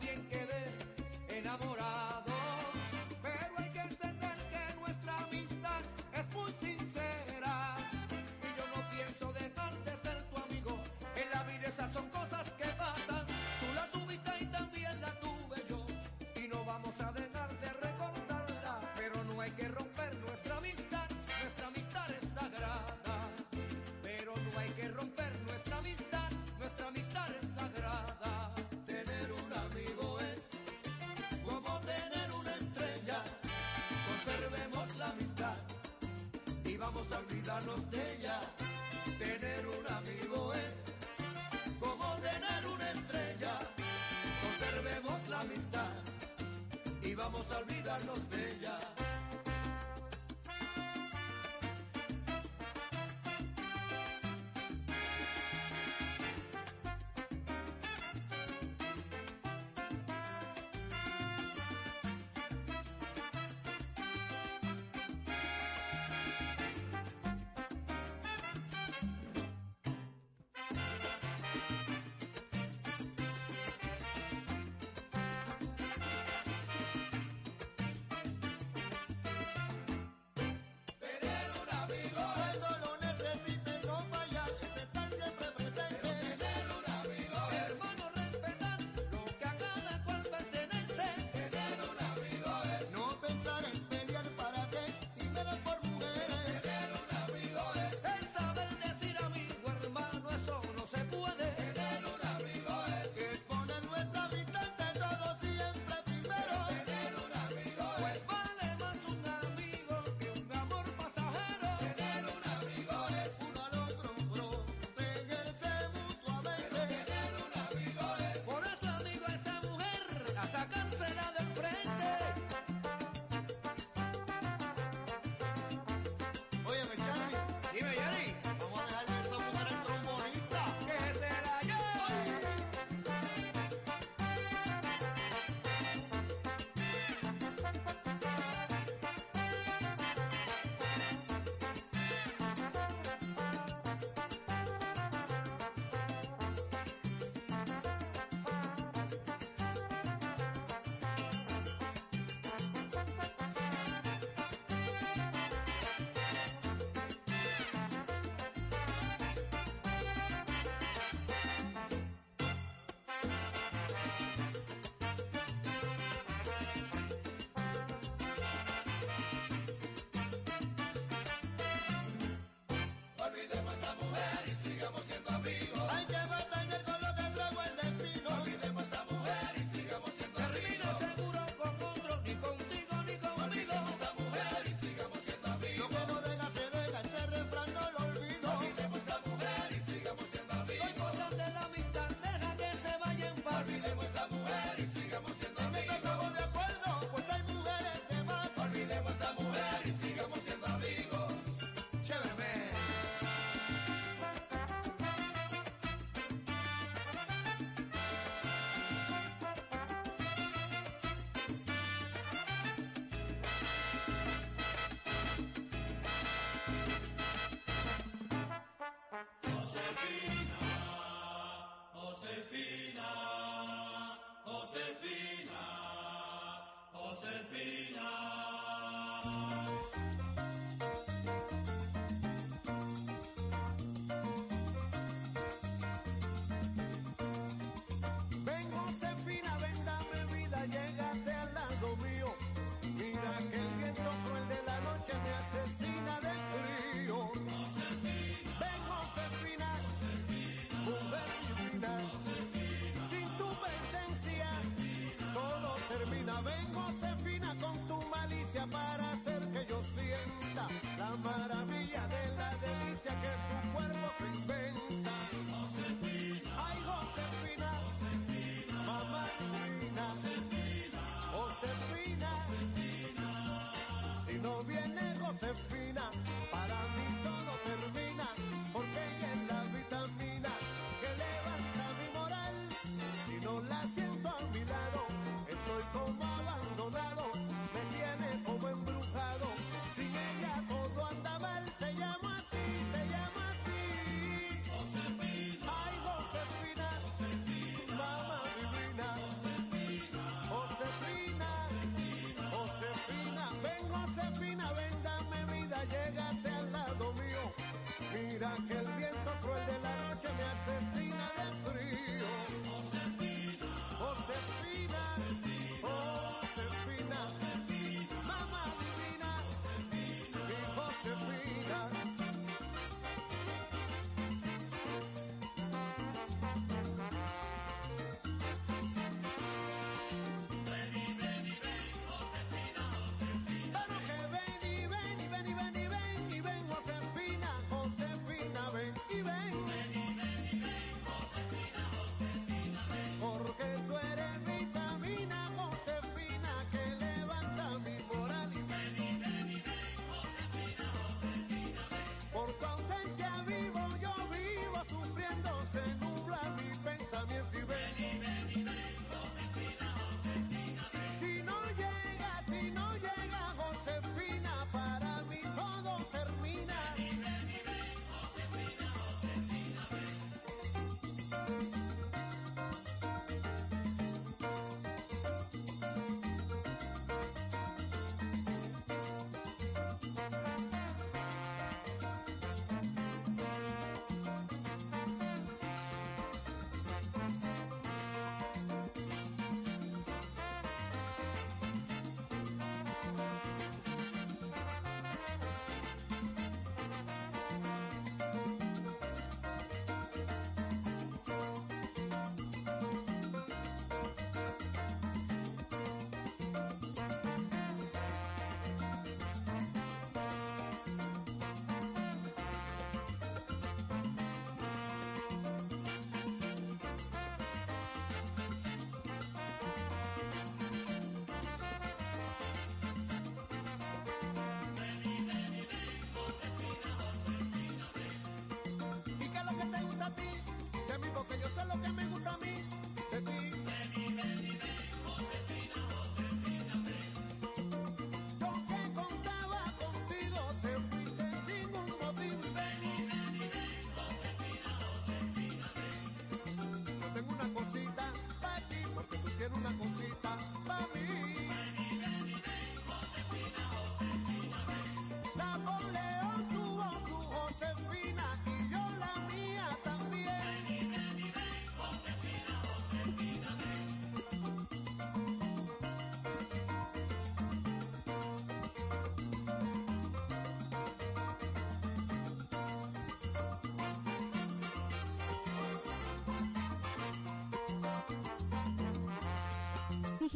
vamos 37.10 37.12
a 37.12 37.20
olvidarnos 37.20 37.92
de 37.92 38.16
ella. 38.16 38.40
Tener 39.18 39.68
un 39.68 39.88
amigo 39.88 40.54
es 40.54 40.86
como 41.80 42.16
tener 42.18 42.68
una 42.68 42.92
estrella. 42.92 43.58
Conservemos 44.44 45.28
la 45.30 45.40
amistad 45.42 45.90
y 47.04 47.16
vamos 47.16 47.52
a 47.52 47.58
olvidarnos. 47.58 47.69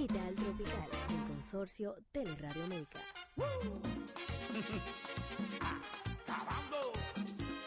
Digital 0.03 0.35
Tropical, 0.35 0.89
el 1.07 1.23
consorcio 1.33 1.95
Teleradio 2.11 2.63
América. 2.65 2.99
¡Acabando! 6.27 6.91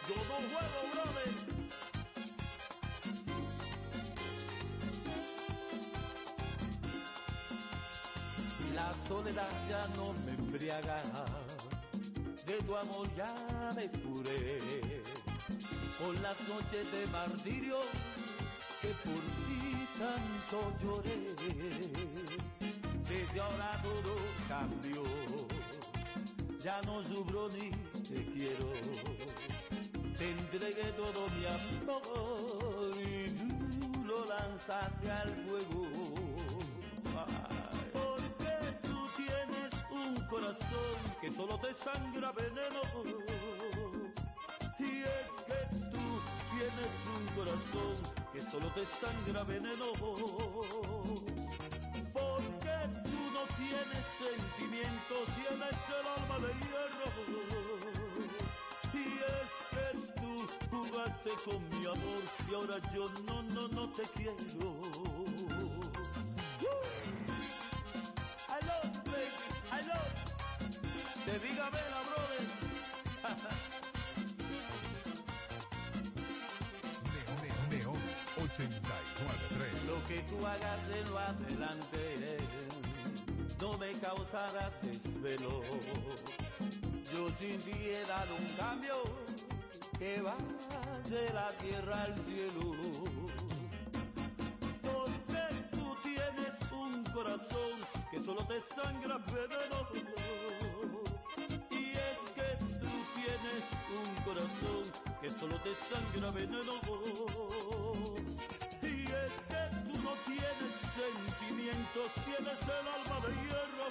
Yo 0.06 0.16
no 0.16 0.36
juego, 0.52 0.80
brother. 0.92 1.32
La 8.74 8.88
soledad 9.08 9.54
ya 9.70 9.88
no 9.96 10.12
me 10.26 10.32
embriaga, 10.32 11.02
de 12.44 12.62
tu 12.64 12.76
amor 12.76 13.08
ya 13.16 13.34
me 13.74 13.90
curé. 14.02 15.02
Con 15.98 16.22
las 16.22 16.38
noches 16.46 16.92
de 16.92 17.06
martirio 17.06 17.78
por 19.04 19.22
ti 19.46 19.88
tanto 19.98 20.72
lloré. 20.82 21.16
Desde 23.08 23.40
ahora 23.40 23.80
todo 23.82 24.14
cambió, 24.48 25.02
ya 26.60 26.82
no 26.82 27.04
sufro 27.04 27.48
ni 27.50 27.70
te 28.02 28.24
quiero. 28.32 28.72
te 30.18 30.30
entregué 30.30 30.92
todo 30.96 31.28
mi 31.36 31.44
amor 31.46 32.96
y 33.00 33.30
tú 33.30 34.04
lo 34.04 34.24
lanzaste 34.26 35.10
al 35.10 35.34
fuego. 35.46 35.86
Porque 37.92 38.52
tú 38.82 39.08
tienes 39.16 39.72
un 39.90 40.14
corazón 40.26 40.98
que 41.20 41.32
solo 41.32 41.58
te 41.60 41.74
sangra 41.74 42.32
veneno. 42.32 42.75
Solo 48.56 48.70
te 48.72 48.84
sangra 48.84 49.44
veneno. 49.44 49.92
Porque 52.12 52.76
tú 53.04 53.20
no 53.36 53.42
tienes 53.60 54.04
sentimientos, 54.24 55.24
tienes 55.36 55.76
el 55.98 56.06
alma 56.16 56.36
de 56.46 56.52
hierro. 56.62 57.08
Y 58.94 59.06
es 59.34 59.48
que 59.72 59.86
tú 60.20 60.32
jugaste 60.70 61.30
con 61.44 61.60
mi 61.68 61.82
amor 61.86 62.22
y 62.48 62.54
ahora 62.54 62.76
yo 62.94 63.04
no, 63.26 63.42
no, 63.42 63.68
no 63.68 63.92
te 63.92 64.04
quiero. 64.14 64.36
Love 68.66 68.90
you. 69.82 69.92
Te 71.24 71.38
diga 71.40 71.70
vela, 71.70 72.00
brother. 72.06 72.44
893. 78.56 79.84
Lo 79.84 80.02
que 80.08 80.22
tú 80.22 80.46
hagas 80.46 80.88
en 80.88 81.10
lo 81.10 81.18
adelante 81.18 82.38
no 83.60 83.76
me 83.76 83.92
causará 84.00 84.70
desvelo. 84.80 85.60
Yo 87.12 87.28
sin 87.38 87.58
ti 87.58 87.72
he 87.72 88.02
un 88.02 88.46
cambio 88.56 88.94
que 89.98 90.22
va 90.22 90.36
de 91.04 91.34
la 91.34 91.50
tierra 91.58 92.02
al 92.04 92.14
cielo. 92.24 92.72
Porque 94.80 95.42
tú 95.72 95.94
tienes 96.02 96.72
un 96.72 97.04
corazón 97.12 97.76
que 98.10 98.24
solo 98.24 98.42
te 98.46 98.62
sangra 98.74 99.18
veneno. 99.18 99.80
Y 101.70 101.92
es 101.92 102.18
que 102.34 102.56
tú 102.80 102.92
tienes 103.16 103.64
un 104.00 104.24
corazón 104.24 104.95
que 105.26 105.38
solo 105.40 105.56
te 105.56 105.74
sangra 105.74 106.30
veneno. 106.30 106.74
Y 108.82 109.06
es 109.06 109.32
que 109.50 109.62
tú 109.86 109.94
no 110.02 110.12
tienes 110.24 110.72
sentimientos, 110.94 112.08
tienes 112.24 112.60
el 112.62 112.86
alma 112.96 113.16
de 113.26 113.32
hierro. 113.42 113.86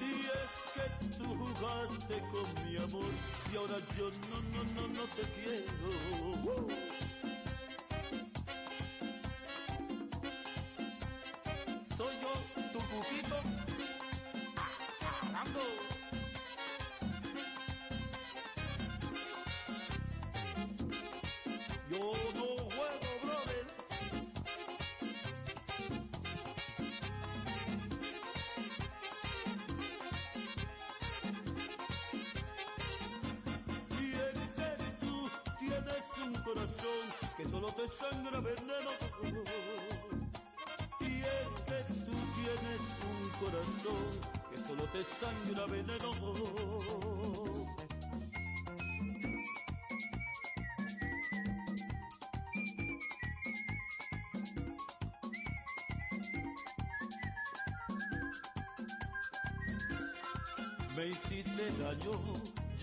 Y 0.00 0.12
es 0.40 0.52
que 0.72 0.86
tú 1.18 1.26
jugaste 1.36 2.16
con 2.32 2.46
mi 2.64 2.76
amor 2.76 3.12
y 3.52 3.56
ahora 3.56 3.78
yo 3.98 4.06
no, 4.30 4.38
no, 4.52 4.60
no, 4.74 4.82
no 4.88 5.04
te 5.08 5.22
quiero. 5.34 5.72
Yo 21.94 22.00
juego, 22.00 22.56
brother. 23.22 23.66
Y 34.00 34.02
es 34.12 34.38
que 34.56 34.70
tú 35.00 35.14
tienes 35.60 36.02
un 36.24 36.32
corazón 36.42 37.04
que 37.36 37.44
solo 37.48 37.68
te 37.72 37.86
sangra 37.96 38.40
veneno. 38.40 38.90
Y 41.00 41.20
es 41.20 41.62
que 41.62 41.78
tú 41.94 42.16
tienes 42.34 42.82
un 43.06 43.22
corazón 43.38 44.04
que 44.50 44.58
solo 44.58 44.84
te 44.88 45.02
sangra 45.04 45.64
veneno. 45.66 46.10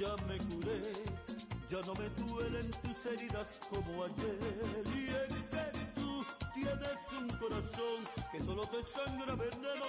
Ya 0.02 0.16
me 0.28 0.38
curé, 0.50 0.82
ya 1.70 1.80
no 1.86 1.94
me 1.94 2.10
duelen 2.18 2.72
tus 2.82 3.06
heridas 3.12 3.48
como 3.70 4.04
ayer. 4.06 4.40
Y 4.96 5.10
es 5.10 5.34
que 5.52 5.64
tú 5.94 6.26
tienes 6.56 6.98
un 7.20 7.28
corazón 7.38 8.00
que 8.32 8.40
solo 8.40 8.64
te 8.66 8.82
sangra 8.96 9.36
veneno. 9.36 9.86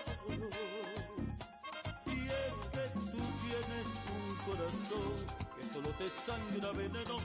Y 2.06 2.28
es 2.28 2.56
que 2.74 2.84
tú 2.92 3.22
tienes 3.40 3.88
un 4.12 4.36
corazón 4.44 5.16
que 5.56 5.62
solo 5.72 5.90
te 5.96 6.08
sangra 6.26 6.70
veneno. 6.72 7.16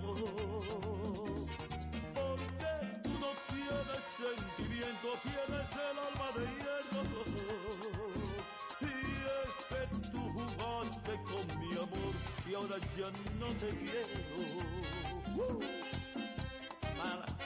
Porque 2.16 2.72
tú 3.04 3.14
no 3.20 3.32
tienes 3.52 4.04
sentimiento, 4.16 5.08
tienes 5.24 5.70
el 5.76 5.98
alma 6.08 6.28
de 6.38 6.44
hierro. 6.56 8.07
Con 11.16 11.60
mi 11.60 11.72
amor 11.74 12.14
y 12.50 12.54
ahora 12.54 12.76
ya 12.98 13.10
no 13.40 13.48
te 13.56 13.70
quiero. 13.70 14.08
Uh. 15.36 15.60
Mala. 16.98 17.37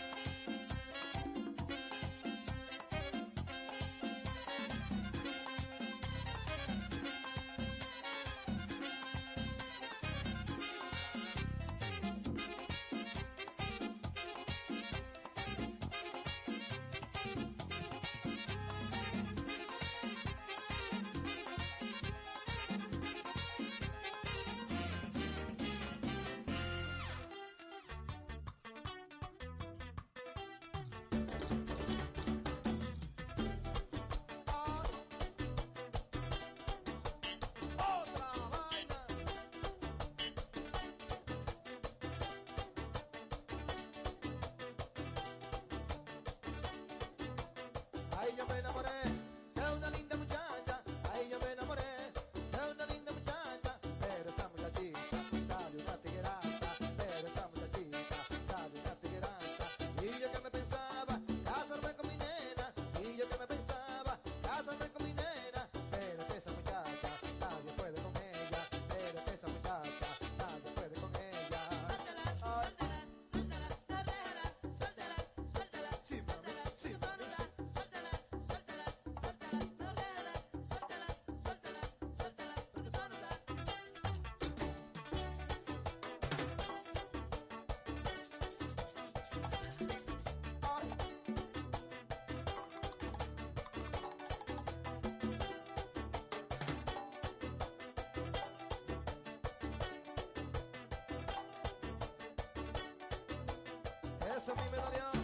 Eso 104.42 104.54
a 104.54 104.56
mí 104.56 105.21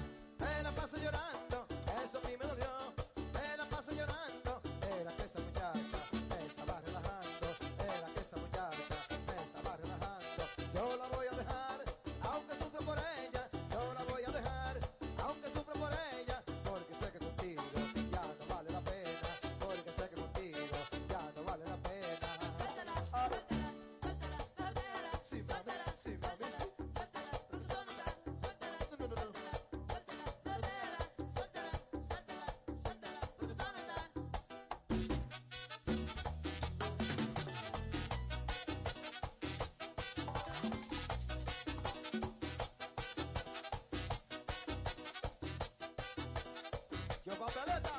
Yo 47.27 47.33
papeleta. 47.35 47.96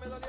me 0.00 0.06
dolió. 0.06 0.25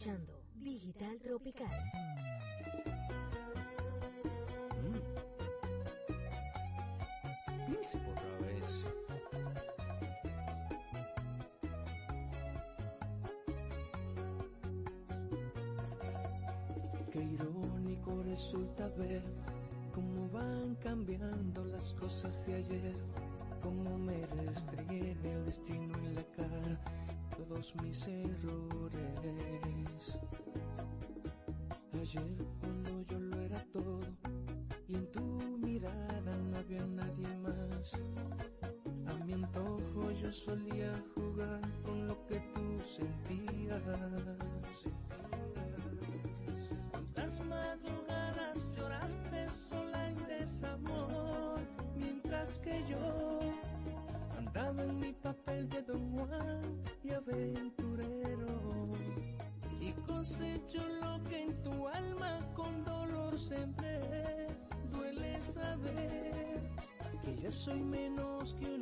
Digital 0.00 1.18
Tropical. 1.18 1.68
Mm. 4.80 4.96
Qué 17.12 17.22
irónico 17.22 18.22
resulta 18.22 18.88
ver 18.96 19.22
cómo 19.94 20.30
van 20.30 20.76
cambiando 20.76 21.62
las 21.66 21.92
cosas 21.92 22.46
de 22.46 22.54
ayer, 22.54 22.96
cómo 23.62 23.98
me 23.98 24.24
restregué 24.46 25.14
el 25.24 25.44
destino 25.44 25.94
en 25.98 26.14
la 26.14 26.24
cara 26.34 26.80
todos 27.36 27.74
mis 27.82 28.08
errores. 28.08 29.79
Ayer 31.92 32.22
cuando 32.60 33.02
yo 33.02 33.18
lo 33.18 33.40
era 33.40 33.62
todo 33.72 34.00
y 34.88 34.94
en 34.94 35.10
tu 35.10 35.20
mirada 35.58 36.36
no 36.50 36.56
había 36.58 36.86
nadie 36.86 37.36
más. 37.36 37.92
A 39.06 39.24
mi 39.24 39.32
antojo 39.34 40.10
yo 40.12 40.32
solía 40.32 40.92
jugar 41.14 41.60
con 41.84 42.08
lo 42.08 42.26
que 42.26 42.40
tú 42.54 42.78
sentías. 42.96 43.82
Cuántas 46.90 47.40
madrugadas 47.44 48.58
lloraste 48.76 49.46
sola 49.68 50.08
en 50.08 50.16
desamor 50.26 51.60
mientras 51.96 52.58
que 52.58 52.82
yo 52.88 53.09
soy 67.50 67.82
menos 67.82 68.54
que 68.54 68.66
un 68.66 68.79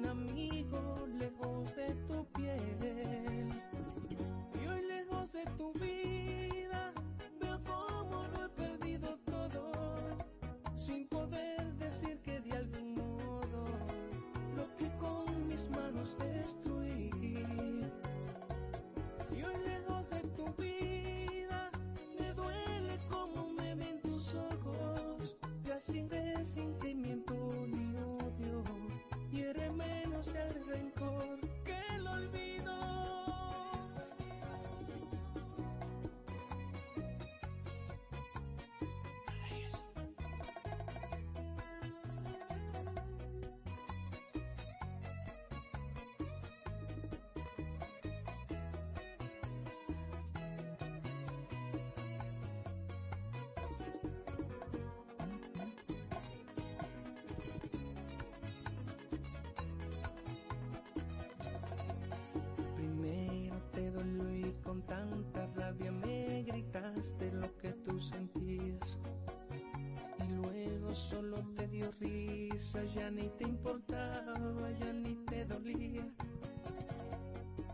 solo 71.19 71.43
te 71.57 71.67
dio 71.67 71.91
risa, 71.99 72.85
ya 72.85 73.11
ni 73.11 73.29
te 73.31 73.43
importaba, 73.45 74.71
ya 74.79 74.93
ni 74.93 75.17
te 75.27 75.45
dolía. 75.47 76.07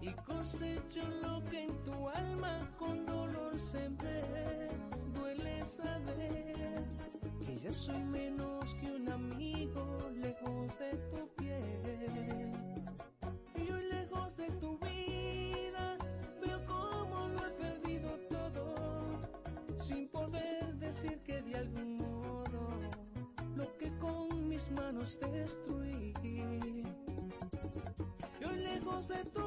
Y 0.00 0.12
cosechó 0.26 1.06
lo 1.22 1.44
que 1.50 1.64
en 1.64 1.84
tu 1.84 2.08
de 29.02 29.24
tu 29.34 29.43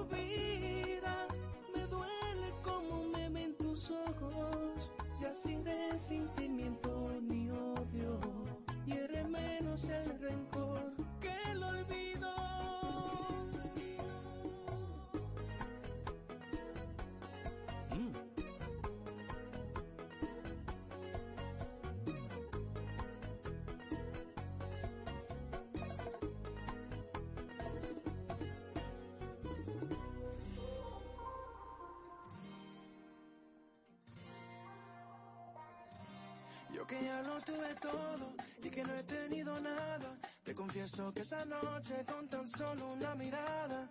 que 36.88 37.03
ya 37.03 37.22
lo 37.23 37.41
tuve 37.41 37.73
todo 37.81 38.34
y 38.64 38.69
que 38.69 38.84
no 38.84 38.93
he 38.93 39.03
tenido 39.03 39.59
nada. 39.59 40.18
Te 40.43 40.55
confieso 40.55 41.14
que 41.14 41.22
esa 41.22 41.43
noche 41.45 42.05
con 42.05 42.27
tan 42.30 42.47
solo 42.47 42.93
una 42.93 43.14
mirada 43.15 43.89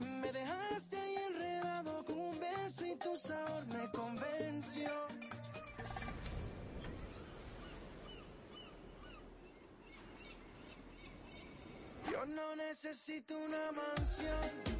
me 0.00 0.32
dejaste 0.32 0.98
ahí 0.98 1.16
enredado 1.28 2.04
con 2.04 2.18
un 2.18 2.40
beso 2.40 2.84
y 2.84 2.96
tu 2.96 3.16
sabor 3.16 3.66
me 3.66 3.90
convenció. 3.90 4.90
Yo 12.10 12.26
no 12.26 12.56
necesito 12.56 13.38
una 13.38 13.72
mansión. 13.72 14.75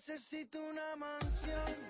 necesito 0.00 0.58
una 0.62 0.96
mansión. 0.96 1.89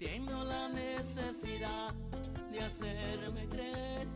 Siento 0.00 0.44
la 0.44 0.66
necesidad 0.70 1.92
de 2.50 2.58
hacerme 2.58 3.46
creer 3.50 4.08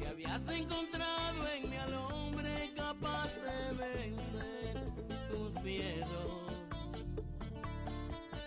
que 0.00 0.08
habías 0.08 0.50
encontrado 0.50 1.46
en 1.54 1.70
mí 1.70 1.76
al 1.76 1.94
hombre 1.94 2.72
capaz 2.74 3.30
de 3.36 3.76
vencer 3.76 4.84
tus 5.30 5.62
miedos 5.62 6.54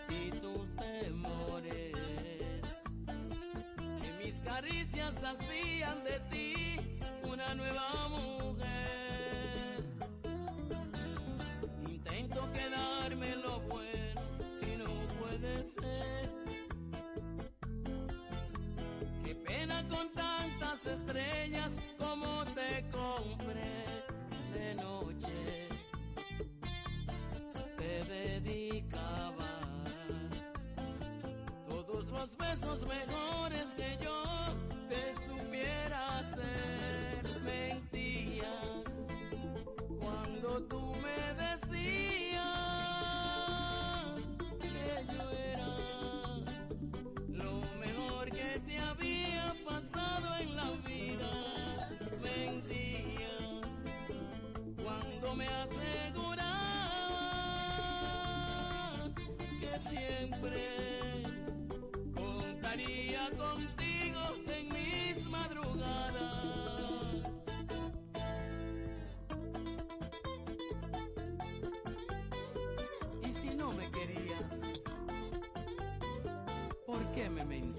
y 0.09 0.31
tus 0.31 0.75
temores. 0.75 1.93
Que 4.01 4.25
mis 4.25 4.39
caricias 4.41 5.15
así 5.23 5.74
Timmermans. 77.25 77.74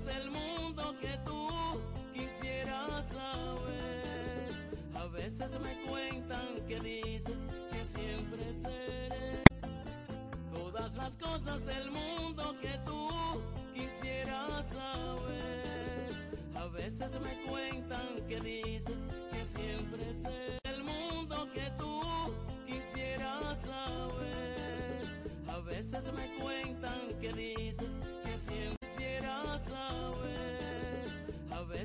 del 0.00 0.30
mundo 0.30 0.94
que 1.02 1.18
tú 1.26 1.48
quisieras 2.14 3.06
saber. 3.12 4.70
A 4.94 5.06
veces 5.06 5.50
me 5.60 5.81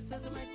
Says. 0.07 0.23
my 0.33 0.46